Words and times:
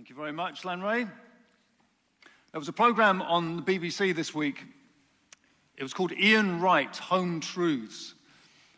Thank 0.00 0.08
you 0.08 0.16
very 0.16 0.32
much, 0.32 0.62
Lanray. 0.62 1.10
There 2.52 2.58
was 2.58 2.68
a 2.68 2.72
program 2.72 3.20
on 3.20 3.56
the 3.56 3.62
BBC 3.62 4.14
this 4.16 4.34
week. 4.34 4.64
It 5.76 5.82
was 5.82 5.92
called 5.92 6.12
Ian 6.12 6.58
Wright 6.58 6.96
Home 6.96 7.38
Truths. 7.38 8.14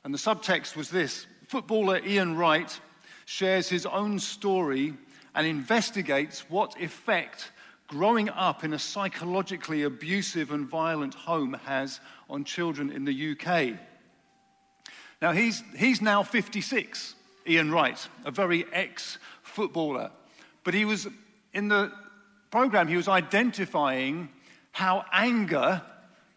And 0.03 0.13
the 0.13 0.19
subtext 0.19 0.75
was 0.75 0.91
this 0.91 1.27
Footballer 1.47 2.01
Ian 2.05 2.37
Wright 2.37 2.77
shares 3.25 3.69
his 3.69 3.87
own 3.87 4.19
story 4.19 4.95
and 5.37 5.47
investigates 5.47 6.41
what 6.51 6.75
effect 6.81 7.53
growing 7.87 8.29
up 8.29 8.65
in 8.65 8.73
a 8.73 8.79
psychologically 8.81 9.85
abusive 9.85 10.51
and 10.51 10.67
violent 10.69 11.15
home 11.15 11.53
has 11.67 12.01
on 12.29 12.43
children 12.43 12.91
in 12.91 13.05
the 13.05 13.31
UK. 13.31 13.79
Now, 15.21 15.31
he's, 15.31 15.63
he's 15.77 16.03
now 16.03 16.25
56, 16.25 17.15
Ian 17.47 17.71
Wright, 17.71 18.09
a 18.25 18.33
very 18.33 18.67
ex 18.73 19.19
footballer. 19.45 20.11
But 20.65 20.75
he 20.75 20.85
was, 20.85 21.09
in 21.53 21.69
the 21.69 21.93
program, 22.51 22.89
he 22.89 22.97
was 22.97 23.09
identifying 23.09 24.29
how 24.73 25.05
anger, 25.13 25.83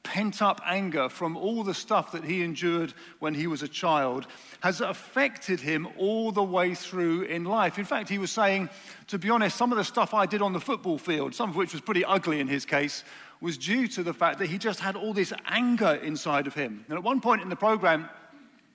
pent 0.04 0.42
up 0.42 0.62
anger 0.66 1.10
from 1.10 1.36
all 1.36 1.64
the 1.64 1.74
stuff 1.74 2.12
that 2.12 2.24
he 2.24 2.44
endured 2.44 2.94
when 3.20 3.34
he 3.34 3.48
was 3.48 3.64
a 3.64 3.68
child, 3.68 4.28
has 4.62 4.82
affected 4.82 5.60
him 5.60 5.88
all 5.98 6.32
the 6.32 6.44
way 6.44 6.76
through 6.76 7.24
in 7.24 7.44
life. 7.44 7.80
In 7.80 7.86
fact, 7.86 8.10
he 8.10 8.18
was 8.18 8.32
saying, 8.32 8.70
to 9.08 9.18
be 9.18 9.30
honest, 9.30 9.58
some 9.58 9.72
of 9.72 9.78
the 9.78 9.84
stuff 9.84 10.14
I 10.14 10.26
did 10.26 10.42
on 10.42 10.54
the 10.54 10.60
football 10.60 10.98
field, 10.98 11.34
some 11.34 11.50
of 11.50 11.56
which 11.56 11.74
was 11.74 11.82
pretty 11.82 12.06
ugly 12.06 12.40
in 12.40 12.48
his 12.48 12.66
case, 12.66 13.04
was 13.42 13.58
due 13.58 13.88
to 13.90 14.04
the 14.04 14.14
fact 14.14 14.40
that 14.40 14.48
he 14.48 14.58
just 14.58 14.80
had 14.80 14.96
all 14.96 15.14
this 15.14 15.34
anger 15.48 15.96
inside 15.96 16.48
of 16.48 16.54
him. 16.54 16.86
And 16.88 16.98
at 16.98 17.04
one 17.04 17.22
point 17.22 17.42
in 17.42 17.50
the 17.50 17.56
program, 17.56 18.10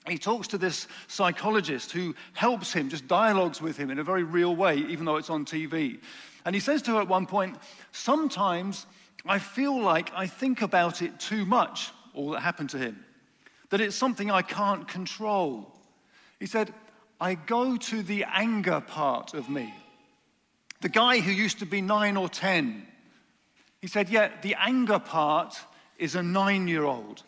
he 0.07 0.17
talks 0.17 0.47
to 0.49 0.57
this 0.57 0.87
psychologist 1.07 1.91
who 1.91 2.15
helps 2.33 2.73
him, 2.73 2.89
just 2.89 3.07
dialogues 3.07 3.61
with 3.61 3.77
him 3.77 3.91
in 3.91 3.99
a 3.99 4.03
very 4.03 4.23
real 4.23 4.55
way, 4.55 4.77
even 4.77 5.05
though 5.05 5.17
it's 5.17 5.29
on 5.29 5.45
TV. 5.45 5.99
And 6.43 6.55
he 6.55 6.59
says 6.59 6.81
to 6.83 6.95
her 6.95 7.01
at 7.01 7.07
one 7.07 7.27
point, 7.27 7.57
Sometimes 7.91 8.87
I 9.25 9.37
feel 9.39 9.79
like 9.79 10.11
I 10.15 10.27
think 10.27 10.61
about 10.61 11.01
it 11.01 11.19
too 11.19 11.45
much, 11.45 11.91
all 12.13 12.31
that 12.31 12.41
happened 12.41 12.71
to 12.71 12.79
him, 12.79 13.05
that 13.69 13.81
it's 13.81 13.95
something 13.95 14.31
I 14.31 14.41
can't 14.41 14.87
control. 14.87 15.71
He 16.39 16.47
said, 16.47 16.73
I 17.19 17.35
go 17.35 17.77
to 17.77 18.01
the 18.01 18.25
anger 18.33 18.81
part 18.81 19.35
of 19.35 19.49
me. 19.49 19.71
The 20.81 20.89
guy 20.89 21.19
who 21.19 21.31
used 21.31 21.59
to 21.59 21.67
be 21.67 21.79
nine 21.79 22.17
or 22.17 22.27
ten, 22.27 22.87
he 23.79 23.87
said, 23.87 24.09
Yeah, 24.09 24.31
the 24.41 24.55
anger 24.59 24.97
part 24.97 25.55
is 25.99 26.15
a 26.15 26.23
nine 26.23 26.67
year 26.67 26.83
old. 26.83 27.21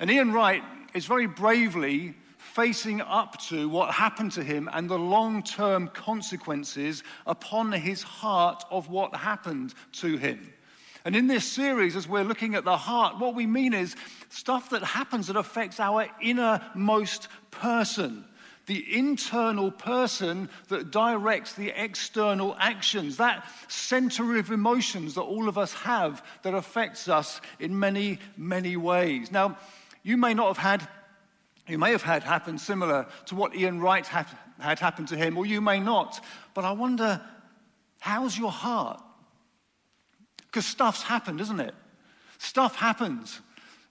And 0.00 0.10
Ian 0.10 0.32
Wright 0.32 0.62
is 0.96 1.04
very 1.04 1.26
bravely 1.26 2.14
facing 2.38 3.02
up 3.02 3.38
to 3.38 3.68
what 3.68 3.92
happened 3.92 4.32
to 4.32 4.42
him 4.42 4.68
and 4.72 4.88
the 4.88 4.98
long 4.98 5.42
term 5.42 5.88
consequences 5.88 7.02
upon 7.26 7.70
his 7.70 8.02
heart 8.02 8.64
of 8.70 8.88
what 8.88 9.14
happened 9.14 9.74
to 9.92 10.16
him. 10.16 10.52
And 11.04 11.14
in 11.14 11.26
this 11.26 11.44
series, 11.44 11.96
as 11.96 12.08
we're 12.08 12.24
looking 12.24 12.54
at 12.54 12.64
the 12.64 12.78
heart, 12.78 13.18
what 13.18 13.34
we 13.34 13.46
mean 13.46 13.74
is 13.74 13.94
stuff 14.30 14.70
that 14.70 14.82
happens 14.82 15.26
that 15.26 15.36
affects 15.36 15.78
our 15.78 16.08
innermost 16.20 17.28
person, 17.50 18.24
the 18.64 18.96
internal 18.96 19.70
person 19.70 20.48
that 20.68 20.90
directs 20.90 21.52
the 21.52 21.72
external 21.76 22.56
actions, 22.58 23.18
that 23.18 23.46
center 23.68 24.38
of 24.38 24.50
emotions 24.50 25.14
that 25.14 25.22
all 25.22 25.46
of 25.46 25.58
us 25.58 25.74
have 25.74 26.24
that 26.42 26.54
affects 26.54 27.06
us 27.06 27.40
in 27.60 27.78
many, 27.78 28.18
many 28.36 28.76
ways. 28.78 29.30
Now, 29.30 29.58
you 30.06 30.16
may 30.16 30.34
not 30.34 30.46
have 30.46 30.56
had, 30.56 30.88
you 31.66 31.78
may 31.78 31.90
have 31.90 32.02
had 32.02 32.22
happen 32.22 32.58
similar 32.58 33.08
to 33.24 33.34
what 33.34 33.56
Ian 33.56 33.80
Wright 33.80 34.06
had, 34.06 34.28
had 34.60 34.78
happened 34.78 35.08
to 35.08 35.16
him, 35.16 35.36
or 35.36 35.44
you 35.44 35.60
may 35.60 35.80
not. 35.80 36.24
But 36.54 36.64
I 36.64 36.70
wonder, 36.70 37.20
how's 37.98 38.38
your 38.38 38.52
heart? 38.52 39.02
Because 40.46 40.64
stuff's 40.64 41.02
happened, 41.02 41.40
isn't 41.40 41.58
it? 41.58 41.74
Stuff 42.38 42.76
happens. 42.76 43.40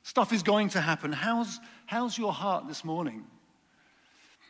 Stuff 0.04 0.32
is 0.32 0.42
going 0.42 0.70
to 0.70 0.80
happen. 0.80 1.12
How's, 1.12 1.60
how's 1.86 2.18
your 2.18 2.32
heart 2.32 2.70
this 2.70 2.86
morning? 2.86 3.26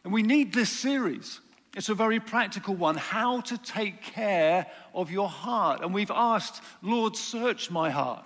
And 0.04 0.14
we 0.14 0.22
need 0.22 0.54
this 0.54 0.70
series. 0.70 1.40
It's 1.76 1.90
a 1.90 1.96
very 1.96 2.20
practical 2.20 2.76
one 2.76 2.96
how 2.96 3.42
to 3.42 3.58
take 3.58 4.04
care 4.04 4.68
of 4.94 5.10
your 5.10 5.30
heart. 5.30 5.82
And 5.82 5.96
we've 5.96 6.12
asked, 6.12 6.62
Lord, 6.84 7.16
search 7.16 7.72
my 7.72 7.90
heart. 7.90 8.24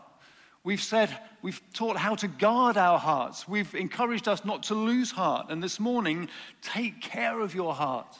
We've 0.63 0.81
said, 0.81 1.09
we've 1.41 1.61
taught 1.73 1.97
how 1.97 2.15
to 2.15 2.27
guard 2.27 2.77
our 2.77 2.99
hearts. 2.99 3.47
We've 3.47 3.73
encouraged 3.75 4.27
us 4.27 4.43
not 4.43 4.63
to 4.63 4.75
lose 4.75 5.11
heart. 5.11 5.47
And 5.49 5.63
this 5.63 5.79
morning, 5.79 6.29
take 6.61 7.01
care 7.01 7.39
of 7.39 7.55
your 7.55 7.73
heart. 7.73 8.19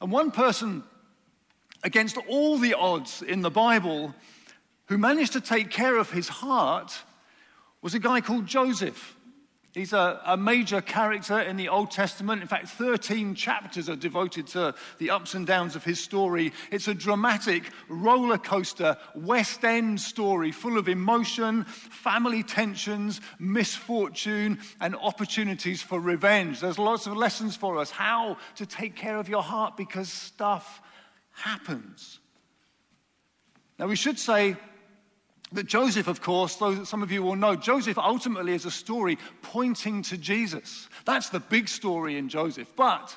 And 0.00 0.12
one 0.12 0.30
person, 0.30 0.82
against 1.82 2.18
all 2.28 2.58
the 2.58 2.74
odds 2.74 3.22
in 3.22 3.40
the 3.40 3.50
Bible, 3.50 4.14
who 4.86 4.98
managed 4.98 5.32
to 5.32 5.40
take 5.40 5.70
care 5.70 5.96
of 5.96 6.10
his 6.10 6.28
heart 6.28 6.92
was 7.80 7.94
a 7.94 7.98
guy 7.98 8.20
called 8.20 8.46
Joseph. 8.46 9.16
He's 9.72 9.92
a, 9.92 10.20
a, 10.26 10.36
major 10.36 10.80
character 10.80 11.38
in 11.38 11.56
the 11.56 11.68
Old 11.68 11.92
Testament. 11.92 12.42
In 12.42 12.48
fact, 12.48 12.70
13 12.70 13.36
chapters 13.36 13.88
are 13.88 13.94
devoted 13.94 14.48
to 14.48 14.74
the 14.98 15.10
ups 15.10 15.34
and 15.34 15.46
downs 15.46 15.76
of 15.76 15.84
his 15.84 16.02
story. 16.02 16.52
It's 16.72 16.88
a 16.88 16.94
dramatic 16.94 17.70
roller 17.88 18.36
coaster, 18.36 18.96
West 19.14 19.64
End 19.64 20.00
story 20.00 20.50
full 20.50 20.76
of 20.76 20.88
emotion, 20.88 21.64
family 21.64 22.42
tensions, 22.42 23.20
misfortune, 23.38 24.58
and 24.80 24.96
opportunities 24.96 25.82
for 25.82 26.00
revenge. 26.00 26.58
There's 26.58 26.78
lots 26.78 27.06
of 27.06 27.16
lessons 27.16 27.54
for 27.54 27.78
us 27.78 27.92
how 27.92 28.38
to 28.56 28.66
take 28.66 28.96
care 28.96 29.18
of 29.18 29.28
your 29.28 29.42
heart 29.42 29.76
because 29.76 30.08
stuff 30.08 30.82
happens. 31.30 32.18
Now, 33.78 33.86
we 33.86 33.96
should 33.96 34.18
say 34.18 34.56
that 35.52 35.66
Joseph, 35.66 36.06
of 36.06 36.20
course, 36.20 36.56
though 36.56 36.84
some 36.84 37.02
of 37.02 37.10
you 37.10 37.22
will 37.22 37.36
know, 37.36 37.56
Joseph 37.56 37.98
ultimately 37.98 38.52
is 38.52 38.64
a 38.64 38.70
story 38.70 39.18
pointing 39.42 40.02
to 40.02 40.16
Jesus. 40.16 40.88
That's 41.04 41.30
the 41.30 41.40
big 41.40 41.68
story 41.68 42.16
in 42.16 42.28
Joseph. 42.28 42.72
But 42.76 43.16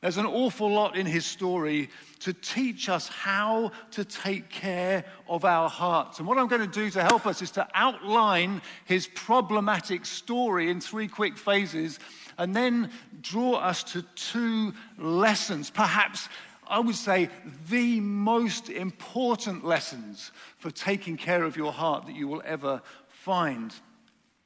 there's 0.00 0.18
an 0.18 0.26
awful 0.26 0.70
lot 0.70 0.96
in 0.96 1.06
his 1.06 1.24
story 1.24 1.88
to 2.20 2.34
teach 2.34 2.90
us 2.90 3.08
how 3.08 3.72
to 3.92 4.04
take 4.04 4.50
care 4.50 5.04
of 5.28 5.46
our 5.46 5.68
hearts. 5.68 6.18
And 6.18 6.28
what 6.28 6.36
I'm 6.36 6.46
going 6.46 6.60
to 6.60 6.66
do 6.66 6.90
to 6.90 7.02
help 7.02 7.26
us 7.26 7.40
is 7.40 7.50
to 7.52 7.66
outline 7.74 8.60
his 8.84 9.06
problematic 9.06 10.04
story 10.04 10.70
in 10.70 10.80
three 10.80 11.08
quick 11.08 11.38
phases 11.38 11.98
and 12.36 12.54
then 12.54 12.90
draw 13.22 13.54
us 13.54 13.82
to 13.94 14.02
two 14.14 14.74
lessons, 14.98 15.70
perhaps 15.70 16.28
I 16.66 16.80
would 16.80 16.94
say, 16.94 17.28
the 17.68 18.00
most 18.00 18.70
important 18.70 19.64
lessons 19.64 20.32
for 20.58 20.70
taking 20.70 21.16
care 21.16 21.44
of 21.44 21.56
your 21.56 21.72
heart 21.72 22.06
that 22.06 22.14
you 22.14 22.28
will 22.28 22.42
ever 22.44 22.82
find. 23.08 23.74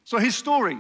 So, 0.05 0.19
his 0.19 0.37
story. 0.37 0.79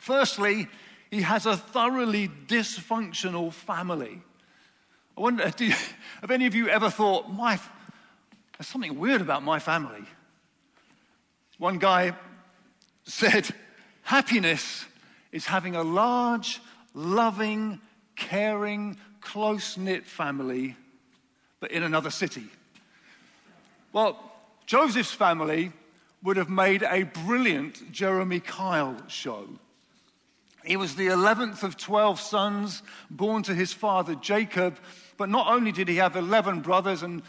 Firstly, 0.00 0.68
he 1.10 1.22
has 1.22 1.46
a 1.46 1.56
thoroughly 1.56 2.28
dysfunctional 2.46 3.52
family. 3.52 4.22
I 5.16 5.20
wonder, 5.20 5.52
you, 5.58 5.72
have 6.20 6.30
any 6.30 6.46
of 6.46 6.54
you 6.54 6.68
ever 6.68 6.88
thought, 6.88 7.30
my, 7.30 7.58
there's 8.56 8.68
something 8.68 8.98
weird 8.98 9.20
about 9.20 9.42
my 9.42 9.58
family? 9.58 10.04
One 11.58 11.78
guy 11.78 12.16
said, 13.04 13.48
happiness 14.02 14.86
is 15.32 15.46
having 15.46 15.76
a 15.76 15.82
large, 15.82 16.60
loving, 16.94 17.80
caring, 18.16 18.96
close 19.20 19.76
knit 19.76 20.06
family, 20.06 20.76
but 21.60 21.70
in 21.70 21.82
another 21.82 22.10
city. 22.10 22.44
Well, 23.92 24.18
Joseph's 24.66 25.12
family 25.12 25.72
would 26.22 26.36
have 26.36 26.50
made 26.50 26.82
a 26.82 27.04
brilliant 27.04 27.90
Jeremy 27.92 28.40
Kyle 28.40 28.96
show. 29.08 29.48
He 30.64 30.76
was 30.76 30.94
the 30.94 31.08
11th 31.08 31.62
of 31.62 31.76
12 31.76 32.20
sons 32.20 32.82
born 33.10 33.42
to 33.44 33.54
his 33.54 33.72
father 33.72 34.14
Jacob, 34.14 34.78
but 35.16 35.28
not 35.28 35.48
only 35.48 35.72
did 35.72 35.88
he 35.88 35.96
have 35.96 36.16
11 36.16 36.60
brothers 36.60 37.02
and 37.02 37.22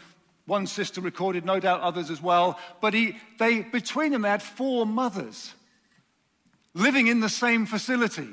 one 0.46 0.66
sister 0.66 1.00
recorded, 1.00 1.44
no 1.44 1.60
doubt 1.60 1.80
others 1.80 2.10
as 2.10 2.20
well, 2.20 2.58
but 2.80 2.92
he, 2.92 3.16
they, 3.38 3.62
between 3.62 4.12
them, 4.12 4.22
they 4.22 4.28
had 4.28 4.42
four 4.42 4.84
mothers 4.84 5.54
living 6.74 7.06
in 7.06 7.20
the 7.20 7.28
same 7.28 7.64
facility. 7.64 8.28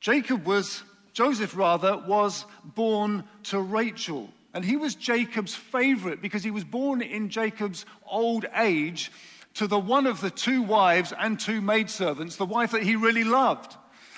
Jacob 0.00 0.46
was 0.46 0.82
Joseph, 1.14 1.56
rather, 1.56 1.96
was 1.96 2.44
born 2.64 3.24
to 3.44 3.60
Rachel. 3.60 4.28
And 4.52 4.64
he 4.64 4.76
was 4.76 4.94
Jacob's 4.94 5.54
favorite 5.54 6.20
because 6.20 6.44
he 6.44 6.50
was 6.50 6.64
born 6.64 7.00
in 7.00 7.30
Jacob's 7.30 7.86
old 8.06 8.44
age 8.56 9.10
to 9.54 9.66
the 9.66 9.78
one 9.78 10.06
of 10.06 10.20
the 10.20 10.30
two 10.30 10.62
wives 10.62 11.12
and 11.18 11.38
two 11.38 11.60
maidservants, 11.60 12.36
the 12.36 12.44
wife 12.44 12.72
that 12.72 12.82
he 12.82 12.96
really 12.96 13.24
loved. 13.24 13.76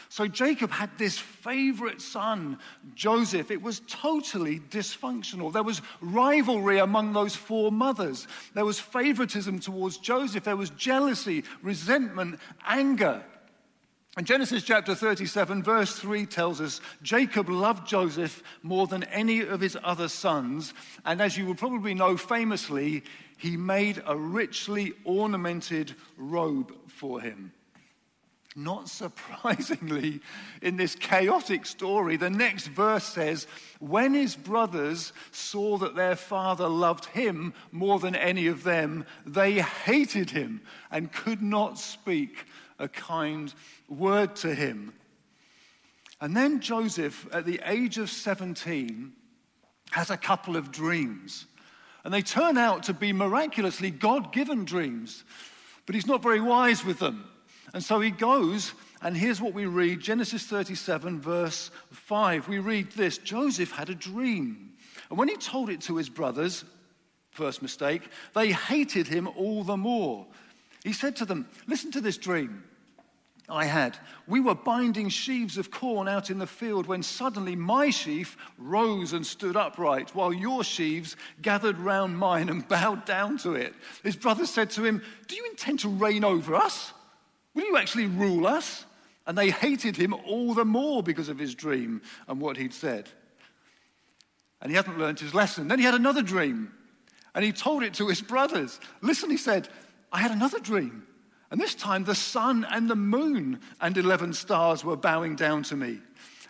So 0.08 0.26
Jacob 0.26 0.70
had 0.70 0.90
this 0.96 1.18
favorite 1.18 2.00
son, 2.00 2.58
Joseph. 2.94 3.50
It 3.50 3.60
was 3.60 3.80
totally 3.86 4.60
dysfunctional. 4.60 5.52
There 5.52 5.62
was 5.62 5.82
rivalry 6.00 6.78
among 6.78 7.12
those 7.12 7.34
four 7.34 7.72
mothers. 7.72 8.26
There 8.54 8.64
was 8.64 8.80
favoritism 8.80 9.58
towards 9.58 9.98
Joseph. 9.98 10.44
There 10.44 10.56
was 10.56 10.70
jealousy, 10.70 11.44
resentment, 11.60 12.38
anger. 12.66 13.22
And 14.18 14.26
Genesis 14.26 14.62
chapter 14.62 14.94
37, 14.94 15.62
verse 15.62 15.94
3 15.98 16.24
tells 16.24 16.58
us 16.62 16.80
Jacob 17.02 17.50
loved 17.50 17.86
Joseph 17.86 18.42
more 18.62 18.86
than 18.86 19.02
any 19.04 19.40
of 19.40 19.60
his 19.60 19.76
other 19.84 20.08
sons. 20.08 20.72
And 21.04 21.20
as 21.20 21.36
you 21.36 21.44
will 21.44 21.54
probably 21.54 21.92
know 21.92 22.16
famously, 22.16 23.04
he 23.36 23.58
made 23.58 24.02
a 24.06 24.16
richly 24.16 24.94
ornamented 25.04 25.94
robe 26.16 26.72
for 26.88 27.20
him. 27.20 27.52
Not 28.58 28.88
surprisingly, 28.88 30.22
in 30.62 30.78
this 30.78 30.94
chaotic 30.94 31.66
story, 31.66 32.16
the 32.16 32.30
next 32.30 32.68
verse 32.68 33.04
says, 33.04 33.46
When 33.80 34.14
his 34.14 34.34
brothers 34.34 35.12
saw 35.30 35.76
that 35.76 35.94
their 35.94 36.16
father 36.16 36.68
loved 36.68 37.04
him 37.04 37.52
more 37.70 37.98
than 37.98 38.16
any 38.16 38.46
of 38.46 38.62
them, 38.62 39.04
they 39.26 39.60
hated 39.60 40.30
him 40.30 40.62
and 40.90 41.12
could 41.12 41.42
not 41.42 41.78
speak 41.78 42.46
a 42.78 42.88
kind 42.88 43.52
word 43.88 44.36
to 44.36 44.54
him. 44.54 44.92
And 46.20 46.36
then 46.36 46.60
Joseph, 46.60 47.26
at 47.32 47.44
the 47.44 47.60
age 47.64 47.98
of 47.98 48.10
17, 48.10 49.12
has 49.90 50.10
a 50.10 50.16
couple 50.16 50.56
of 50.56 50.72
dreams. 50.72 51.46
And 52.04 52.14
they 52.14 52.22
turn 52.22 52.56
out 52.56 52.84
to 52.84 52.94
be 52.94 53.12
miraculously 53.12 53.90
God 53.90 54.32
given 54.32 54.64
dreams. 54.64 55.24
But 55.84 55.94
he's 55.94 56.06
not 56.06 56.22
very 56.22 56.40
wise 56.40 56.84
with 56.84 56.98
them. 56.98 57.28
And 57.74 57.82
so 57.82 58.00
he 58.00 58.10
goes, 58.10 58.72
and 59.02 59.16
here's 59.16 59.40
what 59.40 59.52
we 59.52 59.66
read 59.66 60.00
Genesis 60.00 60.44
37, 60.44 61.20
verse 61.20 61.70
5. 61.90 62.48
We 62.48 62.58
read 62.58 62.92
this 62.92 63.18
Joseph 63.18 63.72
had 63.72 63.90
a 63.90 63.94
dream. 63.94 64.72
And 65.10 65.18
when 65.18 65.28
he 65.28 65.36
told 65.36 65.68
it 65.68 65.82
to 65.82 65.96
his 65.96 66.08
brothers, 66.08 66.64
first 67.30 67.60
mistake, 67.60 68.02
they 68.34 68.52
hated 68.52 69.06
him 69.06 69.28
all 69.36 69.62
the 69.62 69.76
more. 69.76 70.26
He 70.86 70.92
said 70.92 71.16
to 71.16 71.24
them, 71.24 71.48
Listen 71.66 71.90
to 71.90 72.00
this 72.00 72.16
dream. 72.16 72.62
I 73.48 73.64
had. 73.64 73.98
We 74.28 74.38
were 74.38 74.54
binding 74.54 75.08
sheaves 75.08 75.58
of 75.58 75.72
corn 75.72 76.06
out 76.06 76.30
in 76.30 76.38
the 76.38 76.46
field 76.46 76.86
when 76.86 77.02
suddenly 77.02 77.56
my 77.56 77.90
sheaf 77.90 78.36
rose 78.56 79.12
and 79.12 79.26
stood 79.26 79.56
upright, 79.56 80.14
while 80.14 80.32
your 80.32 80.62
sheaves 80.62 81.16
gathered 81.42 81.78
round 81.78 82.16
mine 82.16 82.48
and 82.48 82.66
bowed 82.68 83.04
down 83.04 83.36
to 83.38 83.54
it. 83.54 83.74
His 84.04 84.14
brothers 84.14 84.50
said 84.50 84.70
to 84.70 84.84
him, 84.84 85.02
Do 85.26 85.34
you 85.34 85.44
intend 85.46 85.80
to 85.80 85.88
reign 85.88 86.22
over 86.22 86.54
us? 86.54 86.92
Will 87.52 87.64
you 87.64 87.76
actually 87.76 88.06
rule 88.06 88.46
us? 88.46 88.84
And 89.26 89.36
they 89.36 89.50
hated 89.50 89.96
him 89.96 90.14
all 90.14 90.54
the 90.54 90.64
more 90.64 91.02
because 91.02 91.28
of 91.28 91.38
his 91.38 91.56
dream 91.56 92.00
and 92.28 92.40
what 92.40 92.56
he'd 92.56 92.72
said. 92.72 93.08
And 94.62 94.70
he 94.70 94.76
hadn't 94.76 95.00
learned 95.00 95.18
his 95.18 95.34
lesson. 95.34 95.66
Then 95.66 95.80
he 95.80 95.84
had 95.84 95.94
another 95.94 96.22
dream, 96.22 96.70
and 97.34 97.44
he 97.44 97.50
told 97.50 97.82
it 97.82 97.94
to 97.94 98.06
his 98.06 98.22
brothers. 98.22 98.78
Listen, 99.02 99.30
he 99.30 99.36
said, 99.36 99.68
I 100.12 100.20
had 100.20 100.30
another 100.30 100.58
dream. 100.58 101.06
And 101.50 101.60
this 101.60 101.74
time 101.74 102.04
the 102.04 102.14
sun 102.14 102.66
and 102.70 102.90
the 102.90 102.96
moon 102.96 103.60
and 103.80 103.96
11 103.96 104.32
stars 104.32 104.84
were 104.84 104.96
bowing 104.96 105.36
down 105.36 105.62
to 105.64 105.76
me. 105.76 106.00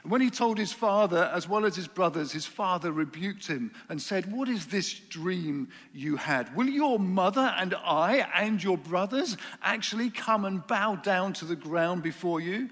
And 0.03 0.13
When 0.13 0.21
he 0.21 0.31
told 0.31 0.57
his 0.57 0.73
father, 0.73 1.31
as 1.35 1.49
well 1.49 1.67
as 1.67 1.77
his 1.77 1.89
brothers, 1.89 2.33
his 2.33 2.47
father 2.47 2.93
rebuked 2.93 3.47
him 3.47 3.73
and 3.89 4.01
said, 4.01 4.33
What 4.33 4.49
is 4.49 4.67
this 4.67 4.95
dream 4.95 5.69
you 5.93 6.17
had? 6.17 6.55
Will 6.57 6.69
your 6.69 6.99
mother 6.99 7.55
and 7.59 7.75
I 7.75 8.27
and 8.35 8.63
your 8.63 8.79
brothers 8.79 9.37
actually 9.63 10.11
come 10.11 10.45
and 10.45 10.67
bow 10.67 10.97
down 10.97 11.35
to 11.35 11.45
the 11.45 11.57
ground 11.57 12.03
before 12.03 12.41
you? 12.41 12.71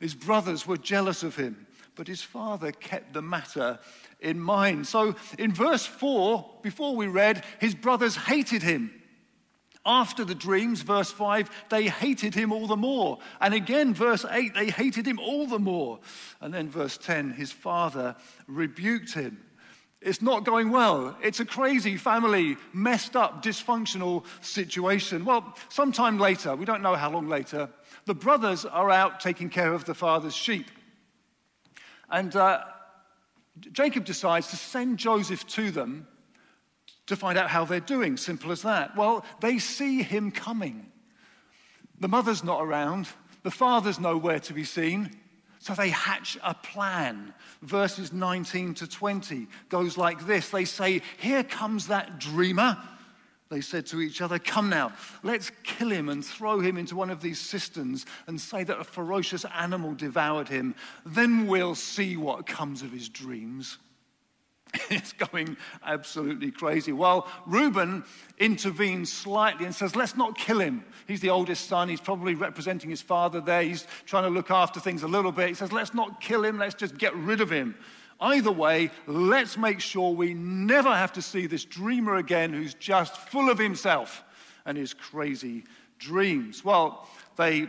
His 0.00 0.14
brothers 0.14 0.66
were 0.66 0.76
jealous 0.76 1.22
of 1.22 1.36
him, 1.36 1.66
but 1.94 2.08
his 2.08 2.22
father 2.22 2.72
kept 2.72 3.12
the 3.12 3.22
matter 3.22 3.78
in 4.20 4.40
mind. 4.40 4.86
So 4.86 5.14
in 5.38 5.52
verse 5.52 5.86
4, 5.86 6.58
before 6.62 6.96
we 6.96 7.06
read, 7.06 7.44
his 7.58 7.74
brothers 7.74 8.16
hated 8.16 8.62
him. 8.62 8.92
After 9.86 10.24
the 10.24 10.34
dreams, 10.34 10.82
verse 10.82 11.12
5, 11.12 11.68
they 11.70 11.88
hated 11.88 12.34
him 12.34 12.52
all 12.52 12.66
the 12.66 12.76
more. 12.76 13.18
And 13.40 13.54
again, 13.54 13.94
verse 13.94 14.24
8, 14.28 14.52
they 14.52 14.68
hated 14.68 15.06
him 15.06 15.20
all 15.20 15.46
the 15.46 15.60
more. 15.60 16.00
And 16.40 16.52
then 16.52 16.68
verse 16.68 16.98
10, 16.98 17.30
his 17.30 17.52
father 17.52 18.16
rebuked 18.48 19.14
him. 19.14 19.38
It's 20.00 20.20
not 20.20 20.44
going 20.44 20.70
well. 20.70 21.16
It's 21.22 21.40
a 21.40 21.44
crazy 21.44 21.96
family, 21.96 22.56
messed 22.72 23.16
up, 23.16 23.42
dysfunctional 23.42 24.24
situation. 24.40 25.24
Well, 25.24 25.56
sometime 25.68 26.18
later, 26.18 26.56
we 26.56 26.64
don't 26.64 26.82
know 26.82 26.96
how 26.96 27.10
long 27.10 27.28
later, 27.28 27.70
the 28.04 28.14
brothers 28.14 28.64
are 28.64 28.90
out 28.90 29.20
taking 29.20 29.50
care 29.50 29.72
of 29.72 29.84
the 29.84 29.94
father's 29.94 30.34
sheep. 30.34 30.70
And 32.10 32.34
uh, 32.34 32.64
Jacob 33.72 34.04
decides 34.04 34.48
to 34.48 34.56
send 34.56 34.98
Joseph 34.98 35.46
to 35.48 35.70
them 35.70 36.06
to 37.06 37.16
find 37.16 37.38
out 37.38 37.50
how 37.50 37.64
they're 37.64 37.80
doing. 37.80 38.16
Simple 38.16 38.52
as 38.52 38.62
that. 38.62 38.96
Well, 38.96 39.24
they 39.40 39.58
see 39.58 40.02
him 40.02 40.30
coming. 40.30 40.86
The 42.00 42.08
mother's 42.08 42.44
not 42.44 42.62
around, 42.62 43.08
the 43.42 43.50
father's 43.50 43.98
nowhere 43.98 44.40
to 44.40 44.52
be 44.52 44.64
seen. 44.64 45.10
So 45.60 45.74
they 45.74 45.88
hatch 45.88 46.38
a 46.44 46.54
plan. 46.54 47.34
Verses 47.62 48.12
19 48.12 48.74
to 48.74 48.86
20 48.86 49.48
goes 49.68 49.96
like 49.96 50.26
this 50.26 50.50
They 50.50 50.64
say, 50.64 51.02
Here 51.18 51.42
comes 51.42 51.88
that 51.88 52.20
dreamer. 52.20 52.78
They 53.48 53.60
said 53.60 53.86
to 53.86 54.00
each 54.00 54.20
other, 54.20 54.38
Come 54.38 54.68
now, 54.68 54.92
let's 55.22 55.50
kill 55.62 55.90
him 55.90 56.08
and 56.08 56.24
throw 56.24 56.60
him 56.60 56.76
into 56.76 56.96
one 56.96 57.10
of 57.10 57.20
these 57.20 57.40
cisterns 57.40 58.04
and 58.26 58.40
say 58.40 58.64
that 58.64 58.80
a 58.80 58.84
ferocious 58.84 59.44
animal 59.54 59.94
devoured 59.94 60.48
him. 60.48 60.74
Then 61.04 61.46
we'll 61.46 61.76
see 61.76 62.16
what 62.16 62.46
comes 62.46 62.82
of 62.82 62.90
his 62.90 63.08
dreams. 63.08 63.78
it's 64.90 65.12
going 65.12 65.56
absolutely 65.84 66.50
crazy. 66.50 66.92
Well, 66.92 67.28
Reuben 67.46 68.04
intervenes 68.38 69.12
slightly 69.12 69.64
and 69.64 69.74
says, 69.74 69.96
Let's 69.96 70.16
not 70.16 70.36
kill 70.36 70.60
him. 70.60 70.84
He's 71.06 71.20
the 71.20 71.30
oldest 71.30 71.68
son. 71.68 71.88
He's 71.88 72.00
probably 72.00 72.34
representing 72.34 72.90
his 72.90 73.02
father 73.02 73.40
there. 73.40 73.62
He's 73.62 73.86
trying 74.04 74.24
to 74.24 74.30
look 74.30 74.50
after 74.50 74.80
things 74.80 75.02
a 75.02 75.08
little 75.08 75.32
bit. 75.32 75.48
He 75.48 75.54
says, 75.54 75.72
Let's 75.72 75.94
not 75.94 76.20
kill 76.20 76.44
him. 76.44 76.58
Let's 76.58 76.74
just 76.74 76.98
get 76.98 77.14
rid 77.14 77.40
of 77.40 77.50
him. 77.50 77.76
Either 78.18 78.50
way, 78.50 78.90
let's 79.06 79.58
make 79.58 79.80
sure 79.80 80.12
we 80.12 80.32
never 80.32 80.94
have 80.94 81.12
to 81.12 81.22
see 81.22 81.46
this 81.46 81.64
dreamer 81.64 82.16
again 82.16 82.52
who's 82.52 82.74
just 82.74 83.16
full 83.16 83.50
of 83.50 83.58
himself 83.58 84.24
and 84.64 84.78
his 84.78 84.94
crazy 84.94 85.64
dreams. 85.98 86.64
Well, 86.64 87.06
they 87.36 87.68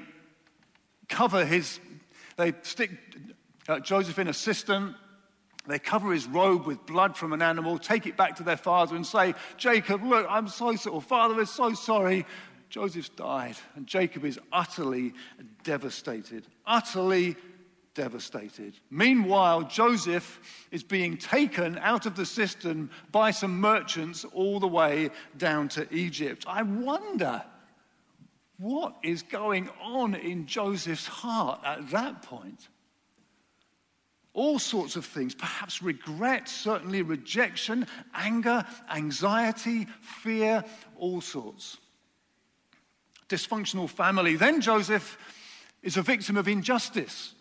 cover 1.09 1.45
his, 1.45 1.79
they 2.37 2.53
stick 2.61 2.91
uh, 3.67 3.81
Joseph 3.81 4.19
in 4.19 4.29
a 4.29 4.33
cistern 4.33 4.95
they 5.67 5.79
cover 5.79 6.13
his 6.13 6.27
robe 6.27 6.65
with 6.65 6.85
blood 6.85 7.17
from 7.17 7.33
an 7.33 7.41
animal, 7.41 7.77
take 7.77 8.05
it 8.05 8.15
back 8.15 8.37
to 8.37 8.43
their 8.43 8.57
father, 8.57 8.95
and 8.95 9.05
say, 9.05 9.33
Jacob, 9.57 10.03
look, 10.03 10.25
I'm 10.29 10.47
so 10.47 10.75
sorry. 10.75 11.01
Father 11.01 11.41
is 11.41 11.49
so 11.49 11.73
sorry. 11.73 12.25
Joseph's 12.69 13.09
died, 13.09 13.55
and 13.75 13.87
Jacob 13.87 14.25
is 14.25 14.39
utterly 14.51 15.13
devastated. 15.63 16.45
Utterly 16.65 17.35
devastated. 17.93 18.75
Meanwhile, 18.91 19.63
Joseph 19.63 20.39
is 20.71 20.83
being 20.83 21.17
taken 21.17 21.77
out 21.79 22.05
of 22.05 22.15
the 22.15 22.25
cistern 22.25 22.89
by 23.11 23.31
some 23.31 23.59
merchants 23.59 24.23
all 24.33 24.59
the 24.59 24.67
way 24.67 25.09
down 25.37 25.67
to 25.69 25.91
Egypt. 25.93 26.45
I 26.47 26.61
wonder 26.61 27.43
what 28.57 28.95
is 29.03 29.23
going 29.23 29.69
on 29.81 30.15
in 30.15 30.45
Joseph's 30.45 31.07
heart 31.07 31.61
at 31.65 31.89
that 31.91 32.21
point 32.21 32.67
all 34.37 34.59
sorts 34.59 34.95
of 34.95 35.03
things, 35.03 35.33
perhaps 35.33 35.81
regret, 35.81 36.47
certainly 36.47 37.01
rejection, 37.01 37.87
anger, 38.13 38.63
anxiety, 38.93 39.87
fear, 39.99 40.63
all 40.95 41.21
sorts. 41.21 41.77
Dysfunctional 43.29 43.89
family. 43.89 44.35
Then 44.35 44.61
Joseph 44.61 45.17
is 45.81 45.97
a 45.97 46.03
victim 46.03 46.37
of 46.37 46.47
injustice. 46.47 47.33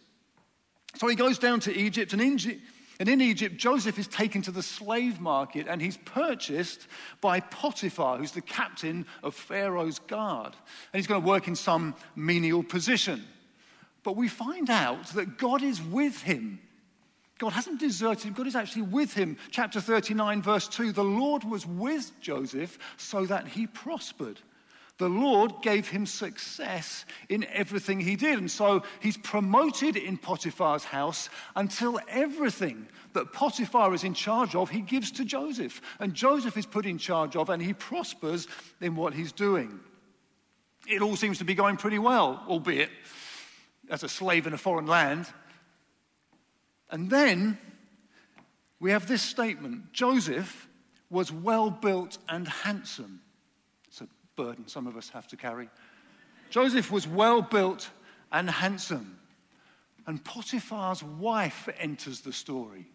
So 0.95 1.07
he 1.07 1.17
goes 1.17 1.38
down 1.38 1.61
to 1.61 1.76
Egypt, 1.76 2.15
and 2.15 2.23
in, 2.23 2.62
and 2.99 3.11
in 3.11 3.21
Egypt, 3.21 3.59
Joseph 3.59 3.99
is 3.99 4.09
taken 4.09 4.41
to 4.41 4.50
the 4.50 4.62
slave 4.62 5.21
market 5.21 5.67
and 5.69 5.83
he's 5.83 5.99
purchased 5.99 6.87
by 7.21 7.41
Potiphar, 7.41 8.17
who's 8.17 8.33
the 8.33 8.41
captain 8.41 9.05
of 9.23 9.35
Pharaoh's 9.35 9.99
guard. 9.99 10.55
And 10.95 10.99
he's 10.99 11.07
going 11.07 11.21
to 11.21 11.29
work 11.29 11.47
in 11.47 11.57
some 11.57 11.95
menial 12.15 12.62
position. 12.62 13.23
But 14.03 14.17
we 14.17 14.29
find 14.29 14.71
out 14.71 15.09
that 15.09 15.37
God 15.37 15.62
is 15.62 15.83
with 15.83 16.23
him 16.23 16.61
God 17.38 17.52
hasn't 17.52 17.81
deserted 17.81 18.25
him, 18.25 18.33
God 18.33 18.47
is 18.47 18.57
actually 18.57 18.83
with 18.83 19.12
him. 19.12 19.37
Chapter 19.50 19.81
39, 19.81 20.43
verse 20.43 20.69
2 20.69 20.93
The 20.93 21.05
Lord 21.05 21.45
was 21.45 21.66
with 21.66 22.12
Joseph 22.21 22.78
so 22.97 23.26
that 23.26 23.47
he 23.47 23.66
prospered. 23.66 24.40
The 24.99 25.09
Lord 25.09 25.52
gave 25.61 25.88
him 25.88 26.07
success 26.07 27.05
in 27.28 27.45
everything 27.52 28.00
he 28.00 28.16
did. 28.16 28.38
And 28.38 28.50
so 28.50 28.83
he's 29.00 29.19
promoted 29.19 29.97
in 29.97 30.16
Potiphar's 30.16 30.85
house 30.85 31.28
until 31.55 32.00
everything 32.09 32.88
that 33.12 33.33
Potiphar 33.33 33.93
is 33.93 34.05
in 34.05 34.14
charge 34.14 34.55
of, 34.55 34.71
he 34.71 34.81
gives 34.81 35.11
to 35.12 35.25
Joseph. 35.25 35.83
And 36.00 36.14
Joseph 36.14 36.57
is 36.57 36.64
put 36.64 36.87
in 36.87 36.97
charge 36.97 37.37
of, 37.37 37.50
and 37.50 37.62
he 37.62 37.75
prospers 37.75 38.49
in 38.81 38.97
what 38.97 39.12
he's 39.12 39.33
doing. 39.33 39.81
It 40.87 41.02
all 41.02 41.16
seems 41.16 41.38
to 41.38 41.45
be 41.45 41.55
going 41.55 41.76
pretty 41.76 41.99
well, 41.99 42.43
albeit 42.49 42.90
as 43.90 44.02
a 44.02 44.09
slave 44.09 44.47
in 44.47 44.55
a 44.55 44.59
foreign 44.59 44.87
land. 44.87 45.26
And 46.90 47.11
then 47.11 47.59
we 48.81 48.90
have 48.90 49.07
this 49.07 49.23
statement 49.23 49.93
Joseph 49.93 50.69
was 51.11 51.33
well 51.33 51.71
built 51.71 52.19
and 52.28 52.49
handsome. 52.49 53.21
It's 53.87 54.00
a 54.00 54.09
burden 54.37 54.66
some 54.69 54.87
of 54.87 54.97
us 54.97 55.09
have 55.11 55.26
to 55.28 55.37
carry. 55.37 55.69
Joseph 56.50 56.90
was 56.90 57.07
well 57.07 57.43
built 57.43 57.90
and 58.33 58.50
handsome. 58.50 59.19
and 60.07 60.23
Potiphar's 60.25 61.02
wife 61.02 61.69
enters 61.78 62.21
the 62.21 62.33
story. 62.33 62.87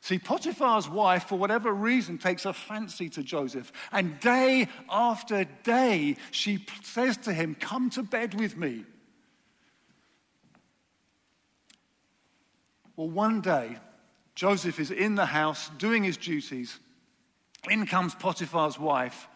See, 0.00 0.18
Potiphar's 0.18 0.88
wife, 0.88 1.24
for 1.24 1.38
whatever 1.38 1.72
reason, 1.72 2.18
takes 2.18 2.44
a 2.44 2.52
fancy 2.52 3.08
to 3.10 3.22
Joseph. 3.22 3.72
And 3.92 4.18
day 4.20 4.68
after 4.90 5.44
day, 5.62 6.16
she 6.30 6.66
says 6.82 7.16
to 7.18 7.32
him, 7.32 7.54
Come 7.54 7.90
to 7.90 8.02
bed 8.02 8.38
with 8.38 8.56
me. 8.56 8.84
Well, 12.96 13.08
one 13.08 13.40
day, 13.40 13.76
Joseph 14.34 14.78
is 14.80 14.90
in 14.90 15.14
the 15.14 15.26
house 15.26 15.70
doing 15.78 16.02
his 16.02 16.16
duties. 16.16 16.78
In 17.70 17.86
comes 17.86 18.14
Potiphar's 18.14 18.78
wife. 18.78 19.28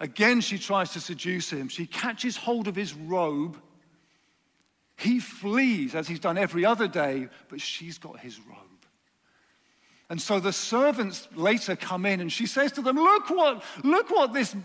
Again, 0.00 0.40
she 0.40 0.58
tries 0.58 0.92
to 0.92 1.00
seduce 1.00 1.50
him. 1.50 1.68
She 1.68 1.86
catches 1.86 2.36
hold 2.36 2.68
of 2.68 2.76
his 2.76 2.94
robe. 2.94 3.60
He 4.96 5.20
flees, 5.20 5.94
as 5.94 6.08
he's 6.08 6.20
done 6.20 6.38
every 6.38 6.64
other 6.64 6.88
day, 6.88 7.28
but 7.48 7.60
she's 7.60 7.98
got 7.98 8.20
his 8.20 8.38
robe. 8.40 8.56
And 10.10 10.20
so 10.20 10.40
the 10.40 10.52
servants 10.52 11.28
later 11.34 11.76
come 11.76 12.06
in 12.06 12.20
and 12.20 12.32
she 12.32 12.46
says 12.46 12.72
to 12.72 12.82
them, 12.82 12.96
Look 12.96 13.28
what, 13.28 13.62
look 13.84 14.10
what 14.10 14.32
this 14.32 14.56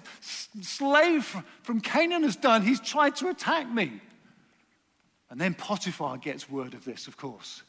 slave 0.62 1.36
from 1.64 1.82
Canaan 1.82 2.24
has 2.24 2.38
done. 2.38 2.62
He's 2.62 2.80
tried 2.80 3.16
to 3.18 3.28
attack 3.28 3.70
me. 3.70 4.00
And 5.34 5.42
then 5.42 5.56
Potiphar 5.56 6.18
gets 6.18 6.48
word 6.48 6.76
of 6.76 6.86
this, 6.86 7.08
of 7.08 7.18
course. 7.18 7.64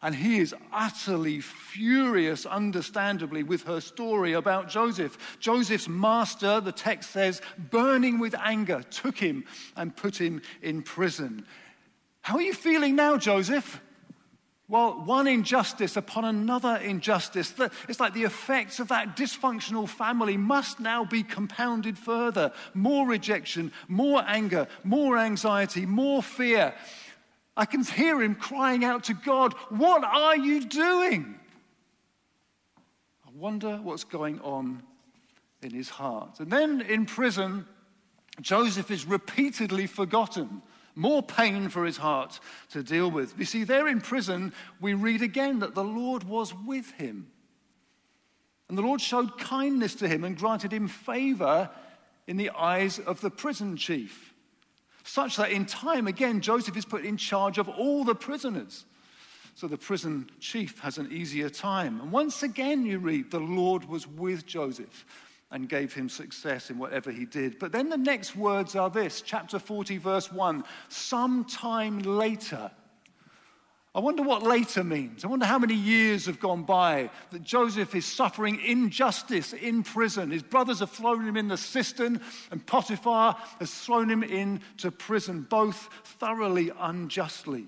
And 0.00 0.14
he 0.14 0.38
is 0.38 0.54
utterly 0.72 1.42
furious, 1.42 2.46
understandably, 2.46 3.42
with 3.42 3.64
her 3.64 3.82
story 3.82 4.32
about 4.32 4.70
Joseph. 4.70 5.36
Joseph's 5.38 5.86
master, 5.86 6.62
the 6.62 6.72
text 6.72 7.10
says, 7.10 7.42
burning 7.58 8.20
with 8.20 8.34
anger, 8.34 8.82
took 8.90 9.18
him 9.18 9.44
and 9.76 9.94
put 9.94 10.18
him 10.18 10.40
in 10.62 10.80
prison. 10.80 11.44
How 12.22 12.36
are 12.36 12.42
you 12.42 12.54
feeling 12.54 12.96
now, 12.96 13.18
Joseph? 13.18 13.82
Well, 14.66 15.02
one 15.04 15.26
injustice 15.26 15.98
upon 15.98 16.24
another 16.24 16.76
injustice. 16.76 17.52
It's 17.86 18.00
like 18.00 18.14
the 18.14 18.22
effects 18.22 18.80
of 18.80 18.88
that 18.88 19.14
dysfunctional 19.14 19.86
family 19.86 20.38
must 20.38 20.80
now 20.80 21.04
be 21.04 21.22
compounded 21.22 21.98
further. 21.98 22.52
More 22.72 23.06
rejection, 23.06 23.72
more 23.88 24.24
anger, 24.26 24.68
more 24.84 25.18
anxiety, 25.18 25.84
more 25.84 26.22
fear. 26.22 26.72
I 27.56 27.66
can 27.66 27.84
hear 27.84 28.22
him 28.22 28.34
crying 28.34 28.84
out 28.84 29.04
to 29.04 29.14
God, 29.14 29.54
What 29.68 30.04
are 30.04 30.36
you 30.36 30.64
doing? 30.64 31.34
I 33.26 33.30
wonder 33.34 33.76
what's 33.82 34.04
going 34.04 34.40
on 34.40 34.82
in 35.62 35.70
his 35.70 35.88
heart. 35.88 36.40
And 36.40 36.50
then 36.50 36.80
in 36.80 37.06
prison, 37.06 37.66
Joseph 38.40 38.90
is 38.90 39.04
repeatedly 39.04 39.86
forgotten 39.86 40.62
more 40.94 41.22
pain 41.22 41.68
for 41.68 41.84
his 41.84 41.96
heart 41.96 42.40
to 42.70 42.82
deal 42.82 43.10
with. 43.10 43.38
You 43.38 43.44
see, 43.44 43.64
there 43.64 43.88
in 43.88 44.00
prison, 44.00 44.52
we 44.80 44.94
read 44.94 45.22
again 45.22 45.60
that 45.60 45.74
the 45.74 45.84
Lord 45.84 46.24
was 46.24 46.54
with 46.54 46.90
him. 46.92 47.30
And 48.68 48.76
the 48.76 48.82
Lord 48.82 49.00
showed 49.00 49.38
kindness 49.38 49.94
to 49.96 50.08
him 50.08 50.24
and 50.24 50.36
granted 50.36 50.72
him 50.72 50.88
favor 50.88 51.70
in 52.26 52.36
the 52.36 52.50
eyes 52.50 52.98
of 52.98 53.20
the 53.20 53.30
prison 53.30 53.76
chief, 53.76 54.29
such 55.04 55.36
that 55.36 55.50
in 55.50 55.66
time 55.66 56.06
again, 56.06 56.40
Joseph 56.40 56.76
is 56.76 56.84
put 56.84 57.04
in 57.04 57.16
charge 57.16 57.58
of 57.58 57.68
all 57.68 58.04
the 58.04 58.14
prisoners. 58.14 58.84
So 59.54 59.66
the 59.66 59.76
prison 59.76 60.30
chief 60.40 60.78
has 60.80 60.98
an 60.98 61.10
easier 61.12 61.50
time. 61.50 62.00
And 62.00 62.12
once 62.12 62.42
again, 62.42 62.86
you 62.86 62.98
read, 62.98 63.30
the 63.30 63.40
Lord 63.40 63.84
was 63.84 64.06
with 64.06 64.46
Joseph 64.46 65.04
and 65.50 65.68
gave 65.68 65.92
him 65.92 66.08
success 66.08 66.70
in 66.70 66.78
whatever 66.78 67.10
he 67.10 67.24
did. 67.24 67.58
But 67.58 67.72
then 67.72 67.88
the 67.88 67.96
next 67.96 68.36
words 68.36 68.76
are 68.76 68.88
this 68.88 69.20
chapter 69.20 69.58
40, 69.58 69.98
verse 69.98 70.32
1 70.32 70.64
sometime 70.88 71.98
later. 71.98 72.70
I 73.92 73.98
wonder 73.98 74.22
what 74.22 74.44
later 74.44 74.84
means. 74.84 75.24
I 75.24 75.28
wonder 75.28 75.46
how 75.46 75.58
many 75.58 75.74
years 75.74 76.26
have 76.26 76.38
gone 76.38 76.62
by 76.62 77.10
that 77.32 77.42
Joseph 77.42 77.94
is 77.96 78.06
suffering 78.06 78.60
injustice 78.64 79.52
in 79.52 79.82
prison. 79.82 80.30
His 80.30 80.44
brothers 80.44 80.78
have 80.78 80.90
thrown 80.90 81.26
him 81.26 81.36
in 81.36 81.48
the 81.48 81.56
cistern, 81.56 82.20
and 82.52 82.64
Potiphar 82.64 83.36
has 83.58 83.74
thrown 83.74 84.08
him 84.08 84.22
into 84.22 84.92
prison, 84.92 85.42
both 85.42 85.88
thoroughly 86.04 86.70
unjustly. 86.78 87.66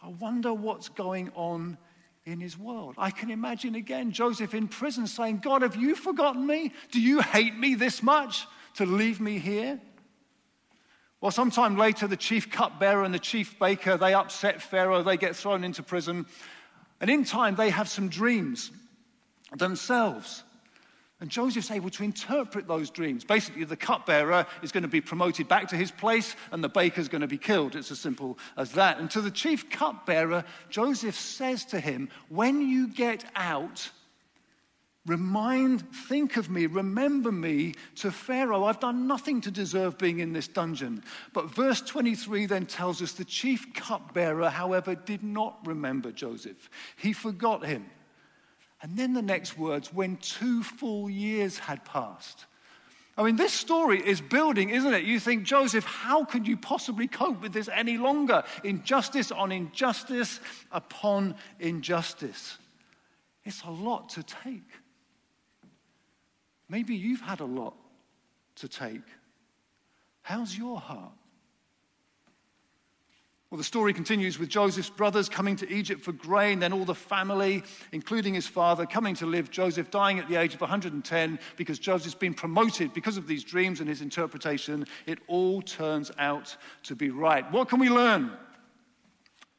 I 0.00 0.08
wonder 0.08 0.54
what's 0.54 0.88
going 0.88 1.32
on 1.34 1.76
in 2.24 2.38
his 2.38 2.56
world. 2.56 2.94
I 2.96 3.10
can 3.10 3.30
imagine 3.30 3.74
again 3.74 4.12
Joseph 4.12 4.54
in 4.54 4.68
prison 4.68 5.08
saying, 5.08 5.38
God, 5.38 5.62
have 5.62 5.74
you 5.74 5.96
forgotten 5.96 6.46
me? 6.46 6.72
Do 6.92 7.00
you 7.00 7.20
hate 7.20 7.56
me 7.56 7.74
this 7.74 8.00
much 8.00 8.46
to 8.74 8.86
leave 8.86 9.20
me 9.20 9.38
here? 9.38 9.80
Well, 11.20 11.30
sometime 11.30 11.76
later, 11.76 12.06
the 12.06 12.16
chief 12.16 12.50
cupbearer 12.50 13.04
and 13.04 13.12
the 13.12 13.18
chief 13.18 13.58
baker, 13.58 13.98
they 13.98 14.14
upset 14.14 14.62
Pharaoh, 14.62 15.02
they 15.02 15.18
get 15.18 15.36
thrown 15.36 15.64
into 15.64 15.82
prison. 15.82 16.26
And 17.00 17.10
in 17.10 17.24
time, 17.24 17.56
they 17.56 17.70
have 17.70 17.88
some 17.88 18.08
dreams 18.08 18.70
themselves. 19.56 20.44
And 21.20 21.28
Joseph's 21.28 21.70
able 21.70 21.90
to 21.90 22.02
interpret 22.02 22.66
those 22.66 22.88
dreams. 22.88 23.24
Basically, 23.24 23.64
the 23.64 23.76
cupbearer 23.76 24.46
is 24.62 24.72
going 24.72 24.84
to 24.84 24.88
be 24.88 25.02
promoted 25.02 25.48
back 25.48 25.68
to 25.68 25.76
his 25.76 25.90
place, 25.90 26.34
and 26.50 26.64
the 26.64 26.68
baker's 26.70 27.08
going 27.08 27.20
to 27.20 27.26
be 27.26 27.36
killed. 27.36 27.76
It's 27.76 27.90
as 27.90 28.00
simple 28.00 28.38
as 28.56 28.72
that. 28.72 28.98
And 28.98 29.10
to 29.10 29.20
the 29.20 29.30
chief 29.30 29.68
cupbearer, 29.68 30.44
Joseph 30.70 31.14
says 31.14 31.66
to 31.66 31.80
him, 31.80 32.08
When 32.30 32.66
you 32.66 32.88
get 32.88 33.26
out, 33.36 33.90
remind, 35.06 35.90
think 35.94 36.36
of 36.36 36.50
me, 36.50 36.66
remember 36.66 37.32
me 37.32 37.74
to 37.96 38.10
Pharaoh. 38.10 38.64
I've 38.64 38.80
done 38.80 39.06
nothing 39.06 39.40
to 39.42 39.50
deserve 39.50 39.98
being 39.98 40.20
in 40.20 40.32
this 40.32 40.48
dungeon. 40.48 41.02
But 41.32 41.54
verse 41.54 41.80
23 41.80 42.46
then 42.46 42.66
tells 42.66 43.00
us 43.00 43.12
the 43.12 43.24
chief 43.24 43.72
cupbearer, 43.74 44.50
however, 44.50 44.94
did 44.94 45.22
not 45.22 45.58
remember 45.66 46.12
Joseph, 46.12 46.70
he 46.96 47.12
forgot 47.12 47.64
him. 47.64 47.86
And 48.82 48.96
then 48.96 49.12
the 49.12 49.22
next 49.22 49.58
words, 49.58 49.92
when 49.92 50.16
two 50.16 50.62
full 50.62 51.10
years 51.10 51.58
had 51.58 51.84
passed. 51.84 52.46
I 53.18 53.22
mean, 53.22 53.36
this 53.36 53.52
story 53.52 54.00
is 54.00 54.22
building, 54.22 54.70
isn't 54.70 54.94
it? 54.94 55.04
You 55.04 55.20
think, 55.20 55.44
Joseph, 55.44 55.84
how 55.84 56.24
could 56.24 56.48
you 56.48 56.56
possibly 56.56 57.06
cope 57.06 57.42
with 57.42 57.52
this 57.52 57.68
any 57.68 57.98
longer? 57.98 58.42
Injustice 58.64 59.30
on 59.30 59.52
injustice 59.52 60.40
upon 60.72 61.34
injustice. 61.58 62.56
It's 63.44 63.62
a 63.64 63.70
lot 63.70 64.10
to 64.10 64.22
take. 64.22 64.70
Maybe 66.70 66.94
you've 66.94 67.20
had 67.20 67.40
a 67.40 67.44
lot 67.44 67.74
to 68.56 68.68
take. 68.68 69.02
How's 70.22 70.56
your 70.56 70.78
heart? 70.78 71.12
Well, 73.50 73.58
the 73.58 73.64
story 73.64 73.92
continues 73.92 74.38
with 74.38 74.48
Joseph's 74.48 74.90
brothers 74.90 75.28
coming 75.28 75.56
to 75.56 75.68
Egypt 75.68 76.02
for 76.02 76.12
grain, 76.12 76.60
then 76.60 76.72
all 76.72 76.84
the 76.84 76.94
family, 76.94 77.64
including 77.90 78.32
his 78.32 78.46
father, 78.46 78.86
coming 78.86 79.16
to 79.16 79.26
live. 79.26 79.50
Joseph 79.50 79.90
dying 79.90 80.20
at 80.20 80.28
the 80.28 80.36
age 80.36 80.54
of 80.54 80.60
110 80.60 81.38
because 81.56 81.80
Joseph's 81.80 82.14
been 82.14 82.34
promoted 82.34 82.92
because 82.92 83.16
of 83.16 83.26
these 83.26 83.42
dreams 83.42 83.80
and 83.80 83.88
his 83.88 84.02
interpretation. 84.02 84.86
It 85.06 85.18
all 85.26 85.62
turns 85.62 86.12
out 86.16 86.56
to 86.84 86.94
be 86.94 87.10
right. 87.10 87.50
What 87.50 87.68
can 87.68 87.80
we 87.80 87.90
learn? 87.90 88.30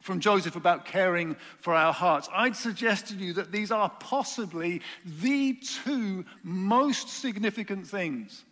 From 0.01 0.20
Joseph 0.20 0.55
about 0.55 0.86
caring 0.86 1.36
for 1.60 1.74
our 1.74 1.93
hearts. 1.93 2.27
I'd 2.34 2.55
suggest 2.55 3.08
to 3.08 3.15
you 3.15 3.34
that 3.34 3.51
these 3.51 3.72
are 3.72 3.89
possibly 4.00 4.81
the 5.05 5.53
two 5.53 6.25
most 6.43 7.10
significant 7.10 7.88
things. 7.88 8.43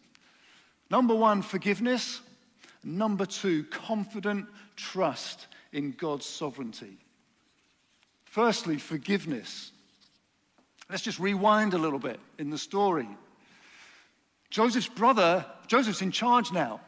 Number 0.92 1.16
one, 1.16 1.42
forgiveness. 1.42 2.22
Number 2.84 3.26
two, 3.26 3.64
confident 3.66 4.46
trust 4.76 5.48
in 5.74 5.92
God's 5.92 6.26
sovereignty. 6.26 6.98
Firstly, 8.26 8.78
forgiveness. 8.78 9.72
Let's 10.90 11.02
just 11.02 11.20
rewind 11.20 11.74
a 11.74 11.78
little 11.78 12.00
bit 12.00 12.20
in 12.38 12.52
the 12.52 12.58
story. 12.58 13.08
Joseph's 14.50 14.88
brother, 14.88 15.46
Joseph's 15.68 16.02
in 16.02 16.12
charge 16.12 16.52
now, 16.52 16.80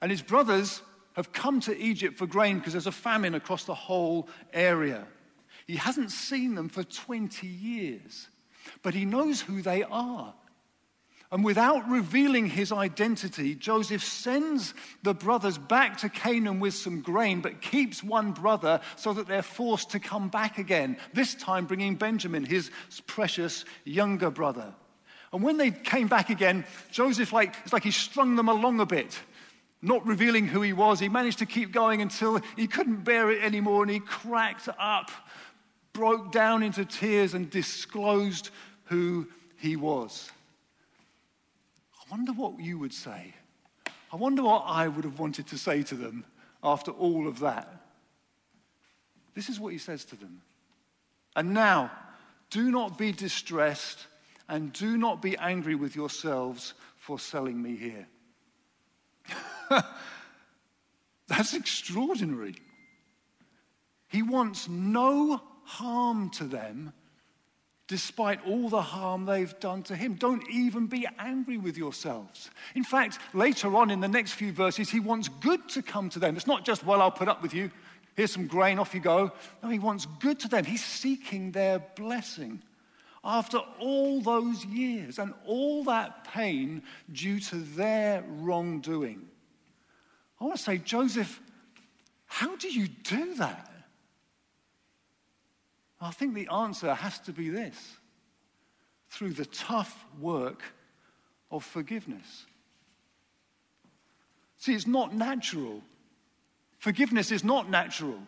and 0.00 0.10
his 0.10 0.22
brothers 0.22 0.82
have 1.20 1.32
come 1.32 1.60
to 1.60 1.78
Egypt 1.78 2.18
for 2.18 2.26
grain 2.26 2.58
because 2.58 2.72
there's 2.72 2.86
a 2.86 2.92
famine 2.92 3.34
across 3.34 3.64
the 3.64 3.74
whole 3.74 4.28
area. 4.52 5.06
He 5.66 5.76
hasn't 5.76 6.10
seen 6.10 6.54
them 6.54 6.68
for 6.68 6.82
20 6.82 7.46
years, 7.46 8.28
but 8.82 8.94
he 8.94 9.04
knows 9.04 9.40
who 9.40 9.62
they 9.62 9.84
are. 9.84 10.34
And 11.32 11.44
without 11.44 11.88
revealing 11.88 12.46
his 12.46 12.72
identity, 12.72 13.54
Joseph 13.54 14.02
sends 14.02 14.74
the 15.04 15.14
brothers 15.14 15.58
back 15.58 15.98
to 15.98 16.08
Canaan 16.08 16.58
with 16.58 16.74
some 16.74 17.02
grain, 17.02 17.40
but 17.40 17.60
keeps 17.60 18.02
one 18.02 18.32
brother 18.32 18.80
so 18.96 19.12
that 19.12 19.28
they're 19.28 19.42
forced 19.42 19.90
to 19.90 20.00
come 20.00 20.28
back 20.28 20.58
again, 20.58 20.96
this 21.12 21.34
time 21.34 21.66
bringing 21.66 21.94
Benjamin, 21.94 22.44
his 22.44 22.72
precious 23.06 23.64
younger 23.84 24.30
brother. 24.30 24.74
And 25.32 25.44
when 25.44 25.56
they 25.56 25.70
came 25.70 26.08
back 26.08 26.30
again, 26.30 26.64
Joseph, 26.90 27.32
like, 27.32 27.54
it's 27.62 27.72
like 27.72 27.84
he 27.84 27.92
strung 27.92 28.34
them 28.34 28.48
along 28.48 28.80
a 28.80 28.86
bit, 28.86 29.20
not 29.82 30.06
revealing 30.06 30.46
who 30.46 30.62
he 30.62 30.72
was. 30.72 31.00
He 31.00 31.08
managed 31.08 31.38
to 31.38 31.46
keep 31.46 31.72
going 31.72 32.02
until 32.02 32.40
he 32.56 32.66
couldn't 32.66 33.04
bear 33.04 33.30
it 33.30 33.42
anymore 33.42 33.82
and 33.82 33.90
he 33.90 34.00
cracked 34.00 34.68
up, 34.78 35.10
broke 35.92 36.32
down 36.32 36.62
into 36.62 36.84
tears, 36.84 37.34
and 37.34 37.48
disclosed 37.48 38.50
who 38.84 39.28
he 39.56 39.76
was 39.76 40.30
I 42.10 42.16
wonder 42.16 42.32
what 42.32 42.58
you 42.58 42.78
would 42.78 42.92
say. 42.92 43.34
I 44.12 44.16
wonder 44.16 44.42
what 44.42 44.64
I 44.66 44.88
would 44.88 45.04
have 45.04 45.20
wanted 45.20 45.46
to 45.48 45.58
say 45.58 45.84
to 45.84 45.94
them 45.94 46.24
after 46.62 46.90
all 46.90 47.28
of 47.28 47.38
that. 47.40 47.72
This 49.34 49.48
is 49.48 49.60
what 49.60 49.72
he 49.72 49.78
says 49.78 50.04
to 50.06 50.16
them. 50.16 50.42
And 51.36 51.54
now, 51.54 51.92
do 52.50 52.72
not 52.72 52.98
be 52.98 53.12
distressed 53.12 54.06
and 54.48 54.72
do 54.72 54.96
not 54.96 55.22
be 55.22 55.38
angry 55.38 55.76
with 55.76 55.94
yourselves 55.94 56.74
for 56.96 57.20
selling 57.20 57.62
me 57.62 57.76
here. 57.76 58.08
That's 61.28 61.54
extraordinary. 61.54 62.56
He 64.08 64.22
wants 64.22 64.68
no 64.68 65.40
harm 65.64 66.30
to 66.30 66.44
them 66.44 66.92
despite 67.90 68.38
all 68.46 68.68
the 68.68 68.80
harm 68.80 69.24
they've 69.24 69.58
done 69.58 69.82
to 69.82 69.96
him. 69.96 70.14
Don't 70.14 70.48
even 70.48 70.86
be 70.86 71.08
angry 71.18 71.58
with 71.58 71.76
yourselves. 71.76 72.48
In 72.76 72.84
fact, 72.84 73.18
later 73.34 73.74
on 73.74 73.90
in 73.90 73.98
the 73.98 74.06
next 74.06 74.34
few 74.34 74.52
verses, 74.52 74.88
he 74.88 75.00
wants 75.00 75.28
good 75.28 75.68
to 75.70 75.82
come 75.82 76.08
to 76.10 76.20
them. 76.20 76.36
It's 76.36 76.46
not 76.46 76.64
just, 76.64 76.86
well, 76.86 77.02
I'll 77.02 77.10
put 77.10 77.26
up 77.26 77.42
with 77.42 77.52
you. 77.52 77.68
Here's 78.14 78.32
some 78.32 78.46
grain, 78.46 78.78
off 78.78 78.94
you 78.94 79.00
go. 79.00 79.32
No, 79.60 79.68
he 79.70 79.80
wants 79.80 80.06
good 80.20 80.38
to 80.38 80.48
them. 80.48 80.64
He's 80.64 80.84
seeking 80.84 81.50
their 81.50 81.80
blessing 81.96 82.62
after 83.24 83.58
all 83.80 84.20
those 84.20 84.64
years 84.64 85.18
and 85.18 85.34
all 85.44 85.82
that 85.84 86.24
pain 86.32 86.82
due 87.12 87.40
to 87.40 87.56
their 87.56 88.24
wrongdoing. 88.28 89.29
I 90.40 90.44
want 90.44 90.56
to 90.56 90.62
say, 90.62 90.78
Joseph, 90.78 91.40
how 92.26 92.56
do 92.56 92.68
you 92.68 92.88
do 92.88 93.34
that? 93.34 93.70
I 96.00 96.10
think 96.12 96.34
the 96.34 96.48
answer 96.48 96.94
has 96.94 97.18
to 97.20 97.32
be 97.32 97.50
this 97.50 97.96
through 99.10 99.34
the 99.34 99.44
tough 99.44 100.04
work 100.18 100.62
of 101.50 101.64
forgiveness. 101.64 102.46
See, 104.56 104.74
it's 104.74 104.86
not 104.86 105.14
natural. 105.14 105.82
Forgiveness 106.78 107.30
is 107.30 107.44
not 107.44 107.68
natural. 107.68 108.18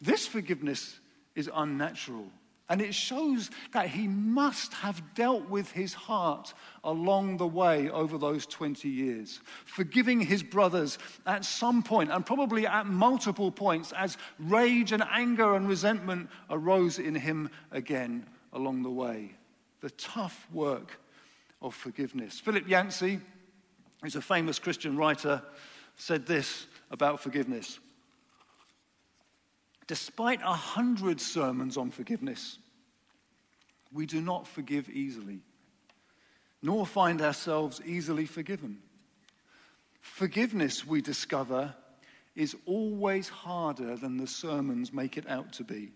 This 0.00 0.26
forgiveness 0.26 0.98
is 1.34 1.50
unnatural. 1.52 2.30
And 2.68 2.80
it 2.82 2.94
shows 2.94 3.50
that 3.72 3.88
he 3.88 4.08
must 4.08 4.74
have 4.74 5.14
dealt 5.14 5.48
with 5.48 5.70
his 5.70 5.94
heart 5.94 6.52
along 6.82 7.36
the 7.36 7.46
way 7.46 7.88
over 7.90 8.18
those 8.18 8.44
20 8.44 8.88
years, 8.88 9.40
forgiving 9.64 10.20
his 10.20 10.42
brothers 10.42 10.98
at 11.26 11.44
some 11.44 11.82
point, 11.82 12.10
and 12.10 12.26
probably 12.26 12.66
at 12.66 12.86
multiple 12.86 13.52
points, 13.52 13.92
as 13.92 14.18
rage 14.40 14.90
and 14.90 15.04
anger 15.12 15.54
and 15.54 15.68
resentment 15.68 16.28
arose 16.50 16.98
in 16.98 17.14
him 17.14 17.50
again 17.70 18.26
along 18.52 18.82
the 18.82 18.90
way. 18.90 19.34
The 19.80 19.90
tough 19.90 20.48
work 20.52 20.98
of 21.62 21.72
forgiveness. 21.72 22.40
Philip 22.40 22.68
Yancey, 22.68 23.20
who's 24.02 24.16
a 24.16 24.22
famous 24.22 24.58
Christian 24.58 24.96
writer, 24.96 25.40
said 25.94 26.26
this 26.26 26.66
about 26.90 27.20
forgiveness. 27.20 27.78
Despite 29.86 30.40
a 30.42 30.52
hundred 30.52 31.20
sermons 31.20 31.76
on 31.76 31.90
forgiveness, 31.90 32.58
we 33.92 34.06
do 34.06 34.20
not 34.20 34.46
forgive 34.46 34.88
easily, 34.88 35.40
nor 36.62 36.86
find 36.86 37.22
ourselves 37.22 37.80
easily 37.84 38.26
forgiven. 38.26 38.78
Forgiveness, 40.00 40.86
we 40.86 41.00
discover, 41.00 41.74
is 42.34 42.56
always 42.66 43.28
harder 43.28 43.96
than 43.96 44.16
the 44.16 44.26
sermons 44.26 44.92
make 44.92 45.16
it 45.16 45.28
out 45.28 45.52
to 45.54 45.64
be. 45.64 45.92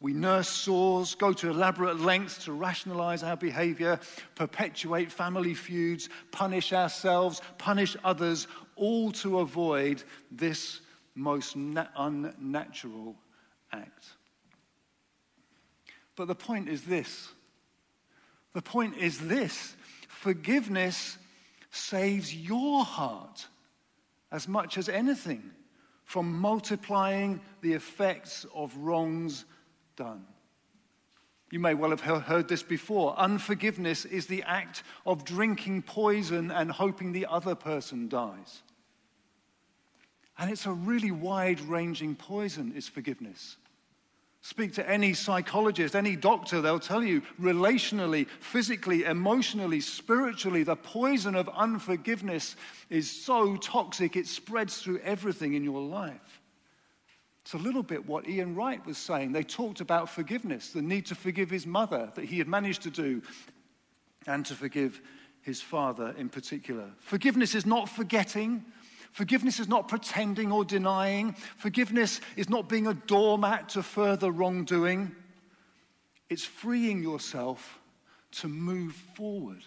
We 0.00 0.12
nurse 0.12 0.48
sores, 0.48 1.14
go 1.14 1.32
to 1.32 1.50
elaborate 1.50 2.00
lengths 2.00 2.44
to 2.44 2.52
rationalize 2.52 3.22
our 3.22 3.36
behavior, 3.36 4.00
perpetuate 4.34 5.12
family 5.12 5.54
feuds, 5.54 6.08
punish 6.32 6.72
ourselves, 6.72 7.40
punish 7.56 7.96
others, 8.02 8.48
all 8.74 9.12
to 9.12 9.38
avoid 9.38 10.02
this 10.30 10.80
most 11.14 11.56
na- 11.56 11.86
unnatural 11.96 13.16
act. 13.72 14.04
But 16.16 16.28
the 16.28 16.34
point 16.34 16.68
is 16.68 16.82
this 16.82 17.28
the 18.52 18.62
point 18.62 18.96
is 18.98 19.18
this 19.18 19.76
forgiveness 20.08 21.16
saves 21.70 22.34
your 22.34 22.84
heart 22.84 23.46
as 24.30 24.46
much 24.46 24.76
as 24.76 24.88
anything 24.88 25.50
from 26.04 26.38
multiplying 26.38 27.40
the 27.62 27.72
effects 27.72 28.44
of 28.54 28.76
wrongs 28.76 29.46
done. 29.96 30.26
You 31.50 31.58
may 31.58 31.74
well 31.74 31.90
have 31.90 32.00
heard 32.00 32.48
this 32.48 32.62
before. 32.62 33.18
Unforgiveness 33.18 34.04
is 34.06 34.26
the 34.26 34.42
act 34.44 34.82
of 35.04 35.24
drinking 35.24 35.82
poison 35.82 36.50
and 36.50 36.70
hoping 36.70 37.12
the 37.12 37.26
other 37.26 37.54
person 37.54 38.08
dies. 38.08 38.62
And 40.42 40.50
it's 40.50 40.66
a 40.66 40.72
really 40.72 41.12
wide 41.12 41.60
ranging 41.60 42.16
poison, 42.16 42.72
is 42.74 42.88
forgiveness. 42.88 43.58
Speak 44.40 44.72
to 44.72 44.90
any 44.90 45.14
psychologist, 45.14 45.94
any 45.94 46.16
doctor, 46.16 46.60
they'll 46.60 46.80
tell 46.80 47.04
you 47.04 47.22
relationally, 47.40 48.26
physically, 48.40 49.04
emotionally, 49.04 49.80
spiritually, 49.80 50.64
the 50.64 50.74
poison 50.74 51.36
of 51.36 51.48
unforgiveness 51.50 52.56
is 52.90 53.08
so 53.08 53.56
toxic 53.56 54.16
it 54.16 54.26
spreads 54.26 54.82
through 54.82 54.98
everything 55.04 55.54
in 55.54 55.62
your 55.62 55.80
life. 55.80 56.40
It's 57.42 57.54
a 57.54 57.58
little 57.58 57.84
bit 57.84 58.08
what 58.08 58.28
Ian 58.28 58.56
Wright 58.56 58.84
was 58.84 58.98
saying. 58.98 59.30
They 59.30 59.44
talked 59.44 59.80
about 59.80 60.08
forgiveness, 60.08 60.70
the 60.70 60.82
need 60.82 61.06
to 61.06 61.14
forgive 61.14 61.50
his 61.50 61.68
mother 61.68 62.10
that 62.16 62.24
he 62.24 62.38
had 62.38 62.48
managed 62.48 62.82
to 62.82 62.90
do, 62.90 63.22
and 64.26 64.44
to 64.46 64.56
forgive 64.56 65.00
his 65.42 65.62
father 65.62 66.16
in 66.18 66.28
particular. 66.28 66.90
Forgiveness 66.98 67.54
is 67.54 67.64
not 67.64 67.88
forgetting, 67.88 68.64
Forgiveness 69.12 69.60
is 69.60 69.68
not 69.68 69.88
pretending 69.88 70.50
or 70.50 70.64
denying. 70.64 71.34
Forgiveness 71.58 72.20
is 72.36 72.48
not 72.48 72.68
being 72.68 72.86
a 72.86 72.94
doormat 72.94 73.68
to 73.70 73.82
further 73.82 74.30
wrongdoing. 74.30 75.14
It's 76.30 76.44
freeing 76.44 77.02
yourself 77.02 77.78
to 78.32 78.48
move 78.48 78.94
forward, 79.14 79.62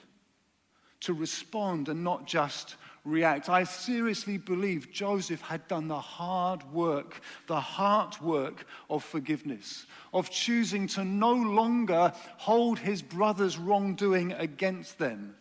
to 1.01 1.13
respond 1.13 1.89
and 1.89 2.03
not 2.03 2.25
just 2.25 2.75
react. 3.03 3.47
I 3.47 3.65
seriously 3.65 4.39
believe 4.39 4.91
Joseph 4.91 5.41
had 5.41 5.67
done 5.67 5.87
the 5.87 5.99
hard 5.99 6.63
work, 6.73 7.21
the 7.45 7.61
heart 7.61 8.19
work 8.23 8.65
of 8.89 9.03
forgiveness, 9.03 9.85
of 10.11 10.31
choosing 10.31 10.87
to 10.87 11.05
no 11.05 11.33
longer 11.33 12.11
hold 12.37 12.79
his 12.79 13.03
brother's 13.03 13.59
wrongdoing 13.59 14.31
against 14.33 14.97
them 14.97 15.35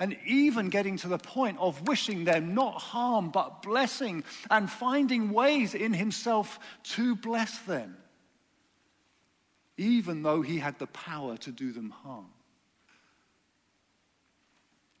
and 0.00 0.16
even 0.26 0.68
getting 0.68 0.96
to 0.98 1.08
the 1.08 1.18
point 1.18 1.58
of 1.58 1.88
wishing 1.88 2.24
them 2.24 2.54
not 2.54 2.80
harm 2.80 3.30
but 3.30 3.62
blessing 3.62 4.22
and 4.50 4.70
finding 4.70 5.30
ways 5.32 5.74
in 5.74 5.92
himself 5.92 6.58
to 6.84 7.16
bless 7.16 7.58
them, 7.60 7.96
even 9.76 10.22
though 10.22 10.40
he 10.42 10.58
had 10.58 10.78
the 10.78 10.86
power 10.88 11.36
to 11.38 11.50
do 11.50 11.72
them 11.72 11.90
harm. 11.90 12.26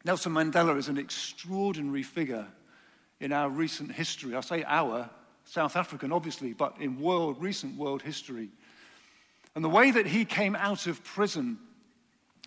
Nelson 0.04 0.32
Mandela 0.32 0.76
is 0.76 0.88
an 0.88 0.98
extraordinary 0.98 2.02
figure 2.02 2.46
in 3.20 3.32
our 3.32 3.50
recent 3.50 3.92
history. 3.92 4.34
I 4.34 4.40
say 4.40 4.64
our, 4.64 5.10
South 5.44 5.76
African 5.76 6.12
obviously, 6.12 6.52
but 6.52 6.76
in 6.80 7.00
world, 7.00 7.40
recent 7.40 7.76
world 7.76 8.02
history. 8.02 8.48
And 9.54 9.64
the 9.64 9.68
way 9.68 9.90
that 9.90 10.06
he 10.06 10.24
came 10.24 10.54
out 10.56 10.86
of 10.86 11.02
prison 11.04 11.58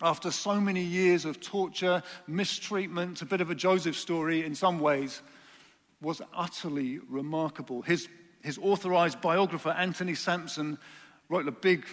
after 0.02 0.30
so 0.30 0.60
many 0.60 0.82
years 0.82 1.24
of 1.24 1.40
torture, 1.40 2.02
mistreatment, 2.26 3.22
a 3.22 3.26
bit 3.26 3.40
of 3.40 3.50
a 3.50 3.54
Joseph 3.54 3.96
story 3.96 4.44
in 4.44 4.54
some 4.54 4.80
ways, 4.80 5.22
was 6.00 6.20
utterly 6.34 6.98
remarkable. 7.08 7.82
His, 7.82 8.08
his 8.42 8.58
authorized 8.58 9.20
biographer, 9.20 9.70
Anthony 9.70 10.14
Sampson, 10.14 10.78
wrote 11.28 11.46
a 11.46 11.52
big 11.52 11.86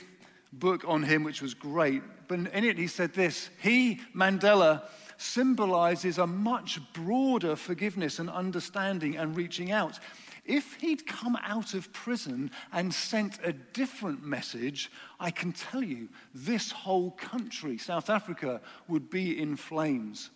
book 0.51 0.83
on 0.87 1.03
him, 1.03 1.23
which 1.23 1.41
was 1.41 1.53
great. 1.53 2.01
But 2.27 2.39
in 2.39 2.63
it, 2.63 2.77
he 2.77 2.87
said 2.87 3.13
this 3.13 3.49
He, 3.61 4.01
Mandela, 4.15 4.83
symbolizes 5.17 6.17
a 6.17 6.25
much 6.25 6.79
broader 6.93 7.55
forgiveness 7.55 8.19
and 8.19 8.29
understanding 8.29 9.17
and 9.17 9.35
reaching 9.35 9.71
out. 9.71 9.99
If 10.49 10.81
he'd 10.81 11.05
come 11.05 11.37
out 11.43 11.75
of 11.75 11.93
prison 11.93 12.49
and 12.73 12.91
sent 12.91 13.37
a 13.43 13.53
different 13.53 14.25
message, 14.25 14.91
I 15.19 15.29
can 15.29 15.53
tell 15.53 15.83
you 15.83 16.09
this 16.33 16.71
whole 16.71 17.11
country, 17.11 17.77
South 17.77 18.09
Africa, 18.09 18.59
would 18.87 19.11
be 19.11 19.39
in 19.39 19.55
flames. 19.55 20.31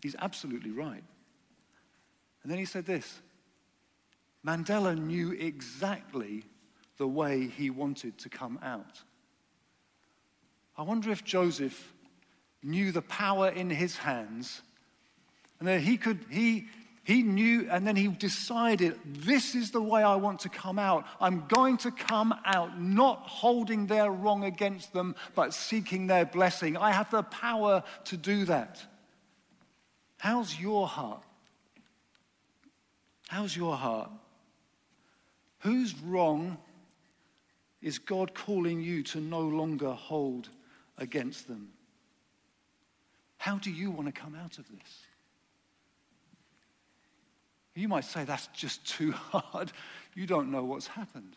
He's 0.00 0.16
absolutely 0.18 0.70
right. 0.70 1.04
And 2.42 2.50
then 2.50 2.58
he 2.58 2.64
said 2.64 2.86
this 2.86 3.20
Mandela 4.42 4.96
knew 4.96 5.32
exactly 5.32 6.44
the 6.96 7.06
way 7.06 7.46
he 7.46 7.68
wanted 7.68 8.16
to 8.20 8.30
come 8.30 8.58
out. 8.62 9.02
I 10.78 10.82
wonder 10.82 11.10
if 11.10 11.24
Joseph 11.24 11.92
knew 12.62 12.90
the 12.90 13.02
power 13.02 13.50
in 13.50 13.68
his 13.68 13.98
hands 13.98 14.62
and 15.58 15.68
that 15.68 15.82
he 15.82 15.98
could, 15.98 16.24
he, 16.30 16.68
he 17.06 17.22
knew, 17.22 17.68
and 17.70 17.86
then 17.86 17.94
he 17.94 18.08
decided, 18.08 18.98
this 19.04 19.54
is 19.54 19.70
the 19.70 19.80
way 19.80 20.02
I 20.02 20.16
want 20.16 20.40
to 20.40 20.48
come 20.48 20.76
out. 20.76 21.06
I'm 21.20 21.44
going 21.46 21.76
to 21.78 21.92
come 21.92 22.34
out 22.44 22.82
not 22.82 23.20
holding 23.20 23.86
their 23.86 24.10
wrong 24.10 24.42
against 24.42 24.92
them, 24.92 25.14
but 25.36 25.54
seeking 25.54 26.08
their 26.08 26.24
blessing. 26.24 26.76
I 26.76 26.90
have 26.90 27.08
the 27.12 27.22
power 27.22 27.84
to 28.06 28.16
do 28.16 28.46
that. 28.46 28.84
How's 30.18 30.58
your 30.58 30.88
heart? 30.88 31.22
How's 33.28 33.56
your 33.56 33.76
heart? 33.76 34.10
Whose 35.60 35.96
wrong 36.00 36.58
is 37.82 38.00
God 38.00 38.34
calling 38.34 38.80
you 38.80 39.04
to 39.04 39.20
no 39.20 39.42
longer 39.42 39.92
hold 39.92 40.48
against 40.98 41.46
them? 41.46 41.68
How 43.38 43.58
do 43.58 43.70
you 43.70 43.92
want 43.92 44.12
to 44.12 44.20
come 44.20 44.34
out 44.34 44.58
of 44.58 44.66
this? 44.68 45.06
You 47.76 47.88
might 47.88 48.04
say 48.04 48.24
that's 48.24 48.48
just 48.48 48.84
too 48.86 49.12
hard. 49.32 49.70
You 50.14 50.26
don't 50.26 50.50
know 50.50 50.64
what's 50.64 50.86
happened. 50.86 51.36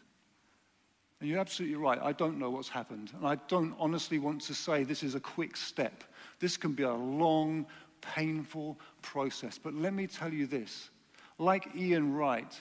And 1.20 1.30
you're 1.30 1.40
absolutely 1.40 1.76
right. 1.76 2.00
I 2.02 2.14
don't 2.14 2.40
know 2.40 2.50
what's 2.50 2.70
happened. 2.70 3.12
And 3.14 3.28
I 3.28 3.36
don't 3.50 3.76
honestly 3.78 4.20
want 4.20 4.42
to 4.44 4.56
say 4.56 4.84
this 4.84 5.04
is 5.04 5.16
a 5.16 5.20
quick 5.20 5.58
step. 5.58 6.04
This 6.40 6.56
can 6.56 6.72
be 6.72 6.84
a 6.84 6.94
long, 6.94 7.68
painful 8.00 8.80
process. 9.02 9.58
But 9.58 9.74
let 9.74 9.94
me 9.94 10.08
tell 10.08 10.34
you 10.34 10.48
this 10.48 10.90
like 11.38 11.76
Ian 11.76 12.14
Wright 12.14 12.58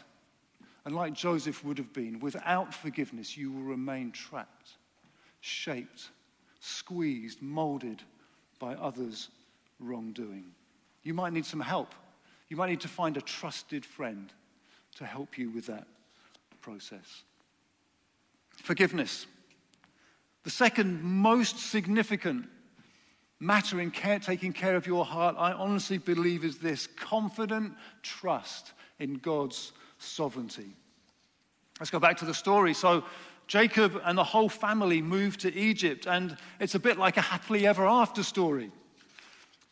and 0.84 0.94
like 0.94 1.12
Joseph 1.12 1.64
would 1.64 1.78
have 1.78 1.92
been, 1.92 2.18
without 2.18 2.74
forgiveness, 2.74 3.36
you 3.36 3.52
will 3.52 3.62
remain 3.62 4.10
trapped, 4.10 4.70
shaped, 5.40 6.08
squeezed, 6.60 7.42
molded 7.42 8.02
by 8.58 8.74
others' 8.74 9.28
wrongdoing. 9.78 10.46
You 11.02 11.14
might 11.14 11.32
need 11.32 11.46
some 11.46 11.60
help. 11.60 11.94
You 12.48 12.56
might 12.56 12.70
need 12.70 12.80
to 12.80 12.88
find 12.88 13.16
a 13.16 13.20
trusted 13.20 13.84
friend 13.84 14.32
to 14.96 15.04
help 15.04 15.38
you 15.38 15.50
with 15.50 15.66
that 15.66 15.86
process. 16.60 17.22
Forgiveness. 18.62 19.26
The 20.44 20.50
second 20.50 21.02
most 21.02 21.58
significant 21.58 22.46
matter 23.40 23.80
in 23.80 23.90
care, 23.90 24.18
taking 24.18 24.52
care 24.52 24.76
of 24.76 24.86
your 24.86 25.04
heart, 25.04 25.36
I 25.38 25.52
honestly 25.52 25.98
believe, 25.98 26.44
is 26.44 26.58
this 26.58 26.86
confident 26.86 27.74
trust 28.02 28.72
in 28.98 29.14
God's 29.14 29.72
sovereignty. 29.98 30.74
Let's 31.78 31.90
go 31.90 32.00
back 32.00 32.16
to 32.18 32.24
the 32.24 32.34
story. 32.34 32.74
So, 32.74 33.04
Jacob 33.46 34.00
and 34.04 34.18
the 34.18 34.24
whole 34.24 34.48
family 34.48 35.00
moved 35.00 35.40
to 35.40 35.54
Egypt, 35.54 36.06
and 36.06 36.36
it's 36.60 36.74
a 36.74 36.80
bit 36.80 36.98
like 36.98 37.16
a 37.16 37.22
happily 37.22 37.66
ever 37.66 37.86
after 37.86 38.22
story. 38.22 38.70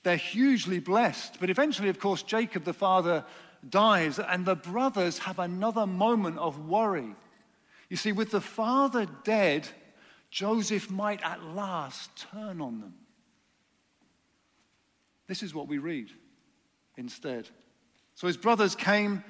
They're 0.07 0.17
hugely 0.17 0.79
blessed, 0.79 1.39
but 1.41 1.51
eventually, 1.51 1.89
of 1.89 1.99
course, 1.99 2.23
Jacob, 2.23 2.63
the 2.63 2.73
father, 2.73 3.25
dies, 3.69 4.21
and 4.21 4.47
the 4.47 4.55
brothers 4.55 5.19
have 5.19 5.41
another 5.41 5.85
moment 5.85 6.39
of 6.39 6.69
worry. 6.69 7.17
You 7.91 7.97
see, 7.97 8.13
with 8.13 8.31
the 8.31 8.41
father 8.41 9.09
dead, 9.25 9.67
Joseph 10.31 10.93
might 10.93 11.21
at 11.25 11.43
last 11.43 12.09
turn 12.33 12.61
on 12.61 12.81
them. 12.81 12.95
This 15.27 15.43
is 15.43 15.53
what 15.53 15.67
we 15.67 15.79
read 15.79 16.13
instead. 16.97 17.49
So 18.15 18.29
his 18.29 18.37
brothers 18.37 18.77
came 18.77 19.25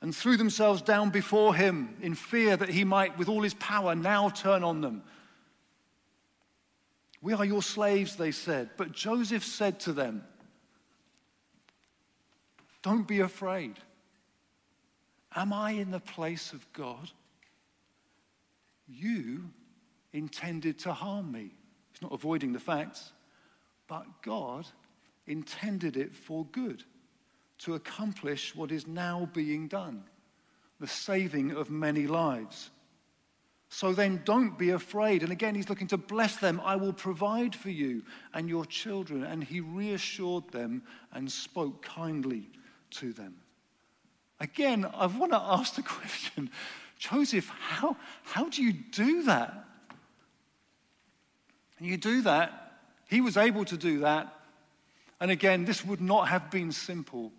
and 0.00 0.14
threw 0.14 0.36
themselves 0.36 0.80
down 0.80 1.10
before 1.10 1.56
him 1.56 1.96
in 2.00 2.14
fear 2.14 2.56
that 2.56 2.68
he 2.68 2.84
might, 2.84 3.18
with 3.18 3.28
all 3.28 3.42
his 3.42 3.54
power, 3.54 3.96
now 3.96 4.28
turn 4.28 4.62
on 4.62 4.80
them. 4.80 5.02
We 7.20 7.32
are 7.32 7.44
your 7.44 7.62
slaves, 7.62 8.16
they 8.16 8.30
said. 8.30 8.70
But 8.76 8.92
Joseph 8.92 9.44
said 9.44 9.80
to 9.80 9.92
them, 9.92 10.24
Don't 12.82 13.08
be 13.08 13.20
afraid. 13.20 13.74
Am 15.34 15.52
I 15.52 15.72
in 15.72 15.90
the 15.90 16.00
place 16.00 16.52
of 16.52 16.72
God? 16.72 17.10
You 18.88 19.50
intended 20.12 20.78
to 20.80 20.92
harm 20.92 21.30
me. 21.30 21.50
He's 21.92 22.02
not 22.02 22.12
avoiding 22.12 22.52
the 22.52 22.60
facts, 22.60 23.12
but 23.88 24.06
God 24.22 24.66
intended 25.26 25.96
it 25.96 26.14
for 26.14 26.46
good, 26.46 26.82
to 27.58 27.74
accomplish 27.74 28.54
what 28.54 28.72
is 28.72 28.86
now 28.86 29.28
being 29.32 29.68
done 29.68 30.04
the 30.80 30.86
saving 30.86 31.50
of 31.50 31.70
many 31.70 32.06
lives. 32.06 32.70
So 33.70 33.92
then 33.92 34.22
don't 34.24 34.58
be 34.58 34.70
afraid. 34.70 35.22
And 35.22 35.30
again, 35.30 35.54
he's 35.54 35.68
looking 35.68 35.88
to 35.88 35.98
bless 35.98 36.36
them. 36.36 36.60
I 36.64 36.76
will 36.76 36.92
provide 36.92 37.54
for 37.54 37.70
you 37.70 38.02
and 38.32 38.48
your 38.48 38.64
children. 38.64 39.24
And 39.24 39.44
he 39.44 39.60
reassured 39.60 40.50
them 40.50 40.82
and 41.12 41.30
spoke 41.30 41.82
kindly 41.82 42.48
to 42.92 43.12
them. 43.12 43.36
Again, 44.40 44.86
I 44.94 45.06
want 45.06 45.32
to 45.32 45.40
ask 45.40 45.74
the 45.74 45.82
question 45.82 46.50
Joseph, 46.98 47.48
how, 47.48 47.96
how 48.24 48.48
do 48.48 48.62
you 48.62 48.72
do 48.72 49.22
that? 49.24 49.64
You 51.78 51.96
do 51.96 52.22
that. 52.22 52.80
He 53.08 53.20
was 53.20 53.36
able 53.36 53.64
to 53.66 53.76
do 53.76 54.00
that 54.00 54.34
and 55.20 55.30
again, 55.30 55.64
this 55.64 55.84
would 55.84 56.00
not 56.00 56.28
have 56.28 56.50
been 56.50 56.72
simple. 56.72 57.32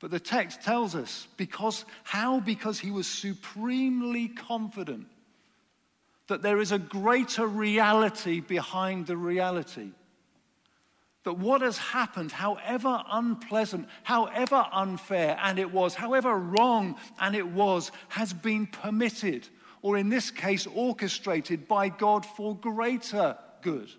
But 0.00 0.10
the 0.10 0.18
text 0.18 0.62
tells 0.62 0.94
us 0.94 1.28
because 1.36 1.84
how? 2.04 2.40
Because 2.40 2.80
he 2.80 2.90
was 2.90 3.06
supremely 3.06 4.28
confident 4.28 5.06
that 6.26 6.42
there 6.42 6.60
is 6.60 6.72
a 6.72 6.78
greater 6.78 7.46
reality 7.46 8.40
behind 8.40 9.06
the 9.06 9.16
reality. 9.16 9.90
That 11.24 11.34
what 11.34 11.60
has 11.60 11.76
happened, 11.76 12.32
however 12.32 13.02
unpleasant, 13.10 13.88
however 14.04 14.64
unfair, 14.72 15.38
and 15.42 15.58
it 15.58 15.70
was, 15.70 15.94
however 15.94 16.34
wrong, 16.34 16.96
and 17.18 17.36
it 17.36 17.46
was, 17.46 17.92
has 18.08 18.32
been 18.32 18.66
permitted, 18.66 19.46
or 19.82 19.98
in 19.98 20.08
this 20.08 20.30
case, 20.30 20.66
orchestrated 20.66 21.68
by 21.68 21.90
God 21.90 22.24
for 22.24 22.56
greater 22.56 23.36
good 23.60 23.90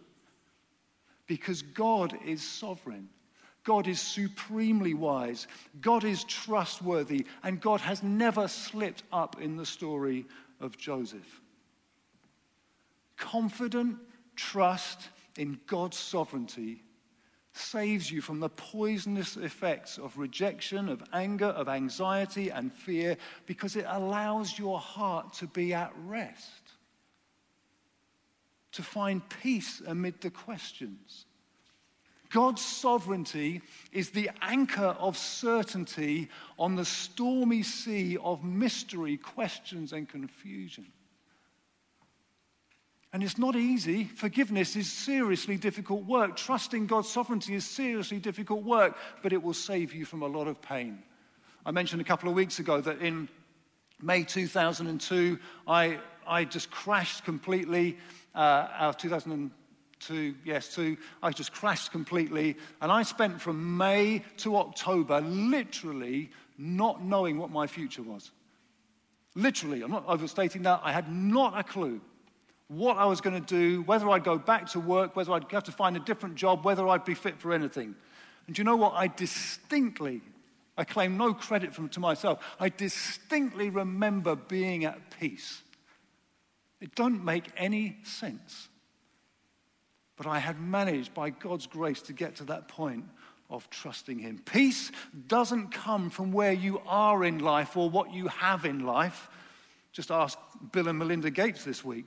because 1.27 1.61
God 1.61 2.17
is 2.25 2.41
sovereign. 2.41 3.09
God 3.63 3.87
is 3.87 4.01
supremely 4.01 4.93
wise. 4.93 5.47
God 5.81 6.03
is 6.03 6.23
trustworthy. 6.23 7.25
And 7.43 7.61
God 7.61 7.81
has 7.81 8.01
never 8.01 8.47
slipped 8.47 9.03
up 9.11 9.41
in 9.41 9.55
the 9.55 9.65
story 9.65 10.25
of 10.59 10.77
Joseph. 10.77 11.41
Confident 13.17 13.97
trust 14.35 15.09
in 15.37 15.59
God's 15.67 15.97
sovereignty 15.97 16.83
saves 17.53 18.09
you 18.09 18.21
from 18.21 18.39
the 18.39 18.49
poisonous 18.49 19.35
effects 19.35 19.97
of 19.97 20.17
rejection, 20.17 20.87
of 20.87 21.03
anger, 21.13 21.47
of 21.47 21.67
anxiety, 21.67 22.49
and 22.49 22.71
fear 22.73 23.17
because 23.45 23.75
it 23.75 23.85
allows 23.87 24.57
your 24.57 24.79
heart 24.79 25.33
to 25.33 25.47
be 25.47 25.73
at 25.73 25.91
rest 26.05 26.61
to 28.71 28.83
find 28.83 29.27
peace 29.41 29.81
amid 29.85 30.21
the 30.21 30.29
questions. 30.29 31.25
God's 32.31 32.63
sovereignty 32.63 33.61
is 33.91 34.11
the 34.11 34.31
anchor 34.41 34.95
of 34.99 35.17
certainty 35.17 36.29
on 36.57 36.75
the 36.75 36.85
stormy 36.85 37.61
sea 37.61 38.17
of 38.17 38.43
mystery, 38.43 39.17
questions, 39.17 39.91
and 39.91 40.07
confusion. 40.07 40.87
And 43.13 43.21
it's 43.21 43.37
not 43.37 43.57
easy. 43.57 44.05
Forgiveness 44.05 44.77
is 44.77 44.89
seriously 44.89 45.57
difficult 45.57 46.05
work. 46.05 46.37
Trusting 46.37 46.87
God's 46.87 47.09
sovereignty 47.09 47.53
is 47.53 47.65
seriously 47.65 48.19
difficult 48.19 48.63
work, 48.63 48.97
but 49.21 49.33
it 49.33 49.43
will 49.43 49.53
save 49.53 49.93
you 49.93 50.05
from 50.05 50.21
a 50.21 50.27
lot 50.27 50.47
of 50.47 50.61
pain. 50.61 51.03
I 51.65 51.71
mentioned 51.71 52.01
a 52.01 52.05
couple 52.05 52.29
of 52.29 52.35
weeks 52.35 52.59
ago 52.59 52.79
that 52.79 53.01
in 53.01 53.27
May 54.01 54.23
2002, 54.23 55.37
I, 55.67 55.99
I 56.25 56.45
just 56.45 56.71
crashed 56.71 57.25
completely. 57.25 57.97
Uh, 58.33 58.67
our 58.77 58.93
2000 58.93 59.51
yes, 60.43 60.73
two, 60.73 60.97
I 61.21 61.31
just 61.31 61.53
crashed 61.53 61.91
completely. 61.91 62.57
And 62.81 62.91
I 62.91 63.03
spent 63.03 63.41
from 63.41 63.77
May 63.77 64.23
to 64.37 64.57
October 64.57 65.21
literally 65.21 66.31
not 66.57 67.03
knowing 67.03 67.37
what 67.37 67.51
my 67.51 67.67
future 67.67 68.03
was. 68.03 68.31
Literally, 69.35 69.81
I'm 69.81 69.91
not 69.91 70.05
overstating 70.07 70.63
that. 70.63 70.81
I 70.83 70.91
had 70.91 71.11
not 71.11 71.57
a 71.57 71.63
clue 71.63 72.01
what 72.71 72.97
I 72.97 73.05
was 73.05 73.19
going 73.19 73.39
to 73.39 73.45
do, 73.45 73.81
whether 73.81 74.09
I'd 74.09 74.23
go 74.23 74.37
back 74.37 74.67
to 74.69 74.79
work, 74.79 75.15
whether 75.15 75.33
I'd 75.33 75.51
have 75.51 75.65
to 75.65 75.73
find 75.73 75.97
a 75.97 75.99
different 75.99 76.35
job, 76.35 76.63
whether 76.63 76.87
I'd 76.87 77.03
be 77.03 77.15
fit 77.15 77.37
for 77.37 77.51
anything. 77.51 77.95
And 78.47 78.57
you 78.57 78.63
know 78.63 78.77
what? 78.77 78.93
I 78.93 79.07
distinctly, 79.07 80.21
I 80.77 80.85
claim 80.85 81.17
no 81.17 81.33
credit 81.33 81.75
from, 81.75 81.89
to 81.89 81.99
myself, 81.99 82.39
I 82.61 82.69
distinctly 82.69 83.69
remember 83.69 84.37
being 84.37 84.85
at 84.85 85.19
peace. 85.19 85.61
It 86.79 86.95
doesn't 86.95 87.25
make 87.25 87.45
any 87.57 87.97
sense. 88.03 88.69
But 90.21 90.29
I 90.29 90.37
had 90.37 90.61
managed, 90.61 91.15
by 91.15 91.31
God's 91.31 91.65
grace, 91.65 91.99
to 92.03 92.13
get 92.13 92.35
to 92.35 92.43
that 92.43 92.67
point 92.67 93.05
of 93.49 93.67
trusting 93.71 94.19
Him. 94.19 94.39
Peace 94.45 94.91
doesn't 95.27 95.69
come 95.71 96.11
from 96.11 96.31
where 96.31 96.53
you 96.53 96.79
are 96.85 97.23
in 97.23 97.39
life 97.39 97.75
or 97.75 97.89
what 97.89 98.13
you 98.13 98.27
have 98.27 98.63
in 98.65 98.85
life. 98.85 99.29
Just 99.91 100.11
ask 100.11 100.37
Bill 100.71 100.89
and 100.89 100.99
Melinda 100.99 101.31
Gates 101.31 101.63
this 101.63 101.83
week. 101.83 102.05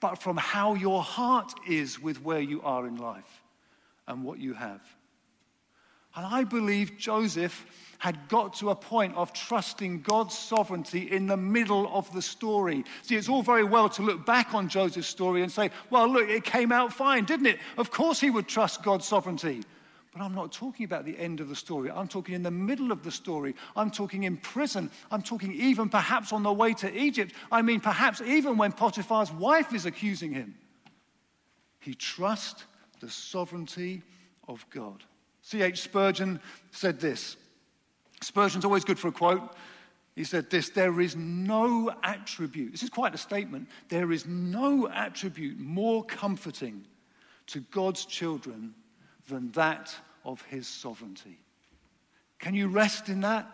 But 0.00 0.20
from 0.20 0.36
how 0.36 0.74
your 0.74 1.04
heart 1.04 1.52
is 1.68 2.02
with 2.02 2.20
where 2.20 2.40
you 2.40 2.62
are 2.62 2.84
in 2.84 2.96
life 2.96 3.44
and 4.08 4.24
what 4.24 4.40
you 4.40 4.54
have. 4.54 4.82
And 6.16 6.26
I 6.26 6.42
believe 6.42 6.98
Joseph 6.98 7.64
had 7.98 8.28
got 8.28 8.54
to 8.54 8.70
a 8.70 8.74
point 8.74 9.14
of 9.16 9.32
trusting 9.32 10.02
God's 10.02 10.36
sovereignty 10.36 11.10
in 11.10 11.26
the 11.26 11.36
middle 11.36 11.90
of 11.92 12.12
the 12.12 12.22
story. 12.22 12.84
See, 13.02 13.16
it's 13.16 13.28
all 13.28 13.42
very 13.42 13.64
well 13.64 13.88
to 13.90 14.02
look 14.02 14.26
back 14.26 14.54
on 14.54 14.68
Joseph's 14.68 15.08
story 15.08 15.42
and 15.42 15.50
say, 15.50 15.70
well, 15.90 16.08
look, 16.08 16.28
it 16.28 16.44
came 16.44 16.72
out 16.72 16.92
fine, 16.92 17.24
didn't 17.24 17.46
it? 17.46 17.58
Of 17.76 17.90
course 17.90 18.20
he 18.20 18.30
would 18.30 18.48
trust 18.48 18.82
God's 18.82 19.06
sovereignty. 19.06 19.62
But 20.12 20.24
I'm 20.24 20.34
not 20.34 20.50
talking 20.50 20.86
about 20.86 21.04
the 21.04 21.18
end 21.18 21.40
of 21.40 21.50
the 21.50 21.54
story. 21.54 21.90
I'm 21.90 22.08
talking 22.08 22.34
in 22.34 22.42
the 22.42 22.50
middle 22.50 22.90
of 22.90 23.02
the 23.02 23.10
story. 23.10 23.54
I'm 23.76 23.90
talking 23.90 24.22
in 24.22 24.38
prison. 24.38 24.90
I'm 25.10 25.22
talking 25.22 25.52
even 25.52 25.90
perhaps 25.90 26.32
on 26.32 26.42
the 26.42 26.52
way 26.52 26.72
to 26.74 26.98
Egypt. 26.98 27.34
I 27.52 27.60
mean, 27.60 27.80
perhaps 27.80 28.22
even 28.22 28.56
when 28.56 28.72
Potiphar's 28.72 29.30
wife 29.30 29.74
is 29.74 29.84
accusing 29.84 30.32
him. 30.32 30.54
He 31.80 31.94
trusts 31.94 32.64
the 33.00 33.10
sovereignty 33.10 34.02
of 34.48 34.64
God. 34.70 35.04
C.H. 35.42 35.82
Spurgeon 35.82 36.40
said 36.70 36.98
this. 36.98 37.36
Spurgeon's 38.22 38.64
always 38.64 38.84
good 38.84 38.98
for 38.98 39.08
a 39.08 39.12
quote. 39.12 39.54
He 40.14 40.24
said 40.24 40.50
this 40.50 40.70
There 40.70 41.00
is 41.00 41.14
no 41.14 41.94
attribute, 42.02 42.72
this 42.72 42.82
is 42.82 42.90
quite 42.90 43.14
a 43.14 43.18
statement, 43.18 43.68
there 43.88 44.10
is 44.10 44.26
no 44.26 44.88
attribute 44.88 45.58
more 45.58 46.04
comforting 46.04 46.84
to 47.48 47.60
God's 47.70 48.04
children 48.04 48.74
than 49.28 49.52
that 49.52 49.94
of 50.24 50.42
his 50.42 50.66
sovereignty. 50.66 51.38
Can 52.38 52.54
you 52.54 52.68
rest 52.68 53.08
in 53.08 53.20
that? 53.20 53.46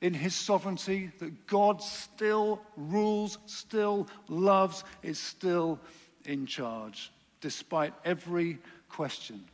In 0.00 0.14
his 0.14 0.34
sovereignty, 0.34 1.10
that 1.18 1.46
God 1.46 1.82
still 1.82 2.62
rules, 2.76 3.36
still 3.44 4.08
loves, 4.28 4.84
is 5.02 5.18
still 5.18 5.78
in 6.24 6.46
charge, 6.46 7.12
despite 7.42 7.92
every 8.04 8.58
question 8.88 9.44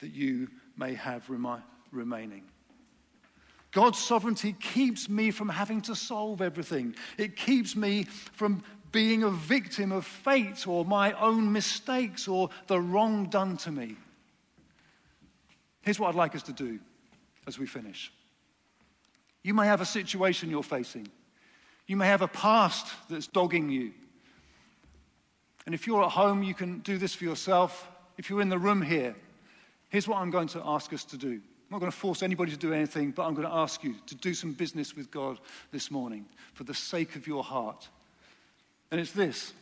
that 0.00 0.12
you 0.12 0.48
may 0.78 0.94
have 0.94 1.28
remi- 1.28 1.62
remaining. 1.90 2.42
God's 3.72 3.98
sovereignty 3.98 4.54
keeps 4.60 5.08
me 5.08 5.30
from 5.30 5.48
having 5.48 5.80
to 5.82 5.96
solve 5.96 6.42
everything. 6.42 6.94
It 7.16 7.36
keeps 7.36 7.74
me 7.74 8.04
from 8.34 8.62
being 8.92 9.22
a 9.22 9.30
victim 9.30 9.90
of 9.90 10.06
fate 10.06 10.68
or 10.68 10.84
my 10.84 11.12
own 11.14 11.50
mistakes 11.50 12.28
or 12.28 12.50
the 12.66 12.78
wrong 12.78 13.30
done 13.30 13.56
to 13.56 13.72
me. 13.72 13.96
Here's 15.80 15.98
what 15.98 16.08
I'd 16.08 16.14
like 16.14 16.36
us 16.36 16.42
to 16.44 16.52
do 16.52 16.78
as 17.46 17.58
we 17.58 17.66
finish. 17.66 18.12
You 19.42 19.54
may 19.54 19.66
have 19.66 19.80
a 19.80 19.86
situation 19.86 20.50
you're 20.50 20.62
facing. 20.62 21.08
You 21.86 21.96
may 21.96 22.06
have 22.06 22.22
a 22.22 22.28
past 22.28 22.86
that's 23.08 23.26
dogging 23.26 23.70
you. 23.70 23.92
And 25.64 25.74
if 25.74 25.86
you're 25.86 26.04
at 26.04 26.10
home, 26.10 26.42
you 26.42 26.54
can 26.54 26.80
do 26.80 26.98
this 26.98 27.14
for 27.14 27.24
yourself. 27.24 27.88
If 28.18 28.28
you're 28.28 28.42
in 28.42 28.50
the 28.50 28.58
room 28.58 28.82
here, 28.82 29.16
here's 29.88 30.06
what 30.06 30.18
I'm 30.18 30.30
going 30.30 30.48
to 30.48 30.62
ask 30.64 30.92
us 30.92 31.04
to 31.04 31.16
do. 31.16 31.40
I'm 31.72 31.76
not 31.76 31.80
going 31.80 31.92
to 31.92 31.96
force 31.96 32.22
anybody 32.22 32.52
to 32.52 32.58
do 32.58 32.74
anything, 32.74 33.12
but 33.12 33.22
I'm 33.22 33.32
going 33.32 33.48
to 33.48 33.54
ask 33.54 33.82
you 33.82 33.94
to 34.04 34.14
do 34.14 34.34
some 34.34 34.52
business 34.52 34.94
with 34.94 35.10
God 35.10 35.40
this 35.70 35.90
morning 35.90 36.26
for 36.52 36.64
the 36.64 36.74
sake 36.74 37.16
of 37.16 37.26
your 37.26 37.42
heart. 37.42 37.88
And 38.90 39.00
it's 39.00 39.12
this 39.12 39.54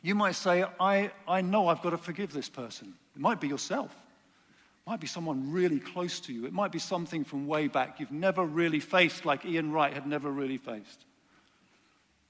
you 0.00 0.14
might 0.14 0.36
say, 0.36 0.64
I, 0.78 1.10
I 1.26 1.40
know 1.40 1.66
I've 1.66 1.82
got 1.82 1.90
to 1.90 1.98
forgive 1.98 2.32
this 2.32 2.48
person. 2.48 2.94
It 3.16 3.20
might 3.20 3.40
be 3.40 3.48
yourself 3.48 3.90
it 3.90 4.90
might 4.90 5.00
be 5.00 5.08
someone 5.08 5.50
really 5.50 5.80
close 5.80 6.20
to 6.20 6.32
you. 6.32 6.46
It 6.46 6.52
might 6.52 6.70
be 6.70 6.78
something 6.78 7.24
from 7.24 7.48
way 7.48 7.66
back 7.66 7.98
you've 7.98 8.12
never 8.12 8.44
really 8.44 8.78
faced, 8.78 9.26
like 9.26 9.44
Ian 9.44 9.72
Wright 9.72 9.92
had 9.92 10.06
never 10.06 10.30
really 10.30 10.56
faced. 10.56 11.04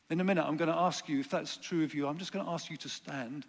In 0.08 0.18
a 0.18 0.24
minute, 0.24 0.46
I'm 0.46 0.56
going 0.56 0.70
to 0.70 0.78
ask 0.78 1.10
you 1.10 1.20
if 1.20 1.28
that's 1.28 1.58
true 1.58 1.84
of 1.84 1.92
you. 1.92 2.08
I'm 2.08 2.16
just 2.16 2.32
going 2.32 2.46
to 2.46 2.50
ask 2.50 2.70
you 2.70 2.78
to 2.78 2.88
stand. 2.88 3.44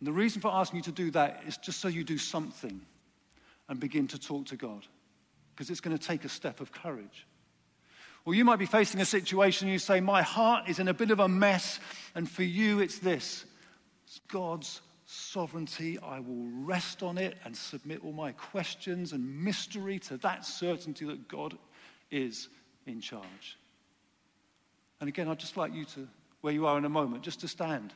And 0.00 0.08
the 0.08 0.12
reason 0.12 0.42
for 0.42 0.48
asking 0.48 0.78
you 0.78 0.82
to 0.82 0.92
do 0.92 1.12
that 1.12 1.44
is 1.46 1.58
just 1.58 1.80
so 1.80 1.86
you 1.86 2.02
do 2.02 2.18
something 2.18 2.80
and 3.68 3.80
begin 3.80 4.06
to 4.08 4.18
talk 4.18 4.46
to 4.46 4.56
God, 4.56 4.86
because 5.54 5.70
it's 5.70 5.80
going 5.80 5.96
to 5.96 6.06
take 6.06 6.24
a 6.24 6.28
step 6.28 6.60
of 6.60 6.72
courage. 6.72 7.26
Or 8.26 8.34
you 8.34 8.44
might 8.44 8.58
be 8.58 8.66
facing 8.66 9.00
a 9.00 9.04
situation 9.04 9.68
you 9.68 9.78
say, 9.78 10.00
My 10.00 10.22
heart 10.22 10.68
is 10.68 10.78
in 10.78 10.88
a 10.88 10.94
bit 10.94 11.10
of 11.10 11.20
a 11.20 11.28
mess, 11.28 11.78
and 12.14 12.28
for 12.28 12.42
you 12.42 12.80
it's 12.80 12.98
this 12.98 13.44
it's 14.06 14.20
God's 14.28 14.80
sovereignty. 15.06 15.98
I 15.98 16.20
will 16.20 16.48
rest 16.64 17.02
on 17.02 17.18
it 17.18 17.36
and 17.44 17.56
submit 17.56 18.02
all 18.04 18.12
my 18.12 18.32
questions 18.32 19.12
and 19.12 19.44
mystery 19.44 19.98
to 20.00 20.16
that 20.18 20.44
certainty 20.44 21.04
that 21.06 21.28
God 21.28 21.56
is 22.10 22.48
in 22.86 23.00
charge. 23.00 23.58
And 25.00 25.08
again, 25.08 25.28
I'd 25.28 25.38
just 25.38 25.56
like 25.56 25.74
you 25.74 25.84
to, 25.86 26.08
where 26.40 26.52
you 26.52 26.66
are 26.66 26.78
in 26.78 26.84
a 26.84 26.90
moment, 26.90 27.22
just 27.22 27.40
to 27.40 27.48
stand, 27.48 27.92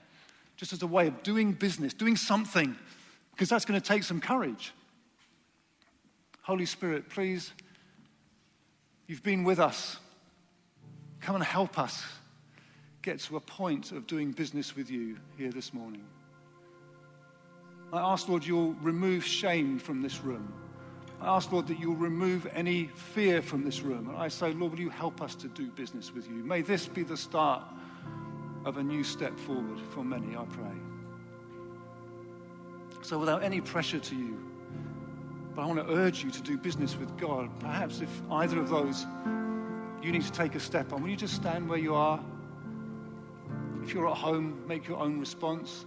just 0.56 0.72
as 0.72 0.82
a 0.82 0.86
way 0.86 1.06
of 1.06 1.22
doing 1.22 1.52
business, 1.52 1.94
doing 1.94 2.16
something, 2.16 2.76
because 3.30 3.48
that's 3.48 3.64
going 3.64 3.80
to 3.80 3.86
take 3.86 4.02
some 4.02 4.20
courage. 4.20 4.72
Holy 6.48 6.64
Spirit, 6.64 7.10
please, 7.10 7.52
you've 9.06 9.22
been 9.22 9.44
with 9.44 9.58
us. 9.58 9.98
Come 11.20 11.34
and 11.34 11.44
help 11.44 11.78
us 11.78 12.02
get 13.02 13.20
to 13.20 13.36
a 13.36 13.40
point 13.40 13.92
of 13.92 14.06
doing 14.06 14.32
business 14.32 14.74
with 14.74 14.90
you 14.90 15.18
here 15.36 15.50
this 15.52 15.74
morning. 15.74 16.06
I 17.92 18.00
ask, 18.00 18.30
Lord, 18.30 18.46
you'll 18.46 18.72
remove 18.80 19.26
shame 19.26 19.78
from 19.78 20.00
this 20.00 20.22
room. 20.22 20.50
I 21.20 21.36
ask, 21.36 21.52
Lord, 21.52 21.66
that 21.66 21.78
you'll 21.78 21.96
remove 21.96 22.46
any 22.54 22.86
fear 22.86 23.42
from 23.42 23.62
this 23.62 23.82
room. 23.82 24.08
And 24.08 24.16
I 24.16 24.28
say, 24.28 24.54
Lord, 24.54 24.72
will 24.72 24.80
you 24.80 24.88
help 24.88 25.20
us 25.20 25.34
to 25.34 25.48
do 25.48 25.66
business 25.72 26.14
with 26.14 26.28
you? 26.28 26.36
May 26.36 26.62
this 26.62 26.86
be 26.86 27.02
the 27.02 27.18
start 27.18 27.62
of 28.64 28.78
a 28.78 28.82
new 28.82 29.04
step 29.04 29.38
forward 29.38 29.80
for 29.90 30.02
many, 30.02 30.34
I 30.34 30.46
pray. 30.46 30.78
So, 33.02 33.18
without 33.18 33.42
any 33.42 33.60
pressure 33.60 34.00
to 34.00 34.16
you, 34.16 34.48
but 35.58 35.64
I 35.64 35.66
want 35.66 35.84
to 35.88 35.92
urge 35.92 36.22
you 36.22 36.30
to 36.30 36.40
do 36.40 36.56
business 36.56 36.96
with 36.96 37.18
God. 37.18 37.50
Perhaps 37.58 38.00
if 38.00 38.08
either 38.30 38.60
of 38.60 38.68
those 38.68 39.04
you 40.00 40.12
need 40.12 40.22
to 40.22 40.30
take 40.30 40.54
a 40.54 40.60
step 40.60 40.92
on, 40.92 41.02
will 41.02 41.10
you 41.10 41.16
just 41.16 41.34
stand 41.34 41.68
where 41.68 41.80
you 41.80 41.96
are? 41.96 42.20
If 43.82 43.92
you're 43.92 44.08
at 44.08 44.16
home, 44.16 44.62
make 44.68 44.86
your 44.86 44.98
own 44.98 45.18
response. 45.18 45.84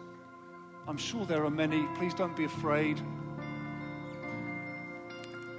I'm 0.89 0.97
sure 0.97 1.25
there 1.25 1.45
are 1.45 1.49
many. 1.49 1.87
Please 1.95 2.13
don't 2.13 2.35
be 2.35 2.43
afraid. 2.43 2.99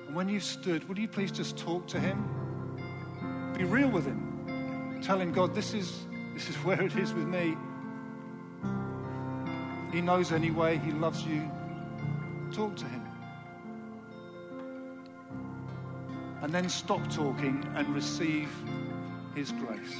And 0.08 0.14
when 0.14 0.28
you've 0.28 0.44
stood, 0.44 0.86
will 0.90 0.98
you 0.98 1.08
please 1.08 1.32
just 1.32 1.56
talk 1.56 1.86
to 1.86 1.98
him? 1.98 2.22
Be 3.56 3.64
real 3.64 3.88
with 3.88 4.04
him. 4.04 5.00
Tell 5.02 5.18
him, 5.18 5.32
God, 5.32 5.54
this 5.54 5.72
is, 5.72 6.04
this 6.34 6.50
is 6.50 6.56
where 6.66 6.82
it 6.82 6.96
is 6.96 7.14
with 7.14 7.28
me. 7.28 7.56
He 9.90 10.02
knows 10.02 10.32
anyway. 10.32 10.76
He 10.76 10.92
loves 10.92 11.24
you. 11.24 11.50
Talk 12.52 12.76
to 12.76 12.84
him. 12.84 13.11
And 16.42 16.52
then 16.52 16.68
stop 16.68 17.08
talking 17.08 17.64
and 17.76 17.94
receive 17.94 18.48
his 19.34 19.52
grace. 19.52 19.96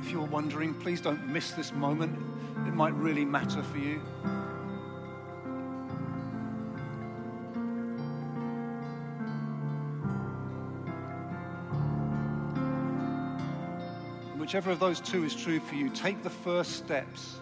If 0.00 0.10
you're 0.10 0.26
wondering, 0.26 0.74
please 0.74 1.00
don't 1.00 1.28
miss 1.28 1.52
this 1.52 1.72
moment. 1.72 2.18
It 2.66 2.74
might 2.74 2.94
really 2.94 3.24
matter 3.24 3.62
for 3.62 3.78
you. 3.78 4.02
Whichever 14.50 14.72
of 14.72 14.80
those 14.80 14.98
two 14.98 15.22
is 15.22 15.32
true 15.32 15.60
for 15.60 15.76
you, 15.76 15.88
take 15.90 16.24
the 16.24 16.28
first 16.28 16.72
steps. 16.72 17.38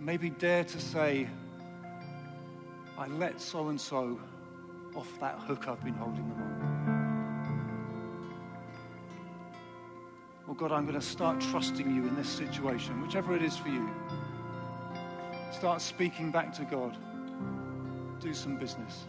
Maybe 0.00 0.30
dare 0.30 0.64
to 0.64 0.80
say, 0.80 1.28
I 2.98 3.06
let 3.06 3.40
so 3.40 3.68
and 3.68 3.80
so 3.80 4.18
off 4.96 5.06
that 5.20 5.38
hook 5.38 5.68
I've 5.68 5.84
been 5.84 5.94
holding 5.94 6.28
them 6.28 6.42
on. 6.42 6.58
Oh 10.48 10.54
God, 10.54 10.72
I'm 10.72 10.86
going 10.86 10.98
to 10.98 11.06
start 11.06 11.40
trusting 11.40 11.94
you 11.94 12.08
in 12.08 12.16
this 12.16 12.28
situation, 12.28 13.00
whichever 13.00 13.36
it 13.36 13.44
is 13.44 13.56
for 13.56 13.68
you. 13.68 13.88
Start 15.52 15.80
speaking 15.80 16.32
back 16.32 16.52
to 16.54 16.64
God. 16.64 16.96
Do 18.18 18.34
some 18.34 18.56
business 18.56 19.04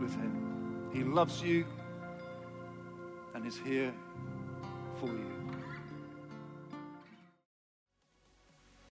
with 0.00 0.14
Him. 0.14 0.90
He 0.92 1.02
loves 1.02 1.42
you 1.42 1.66
and 3.34 3.44
is 3.44 3.58
here 3.58 3.92
for 5.06 5.12
you. 5.12 5.43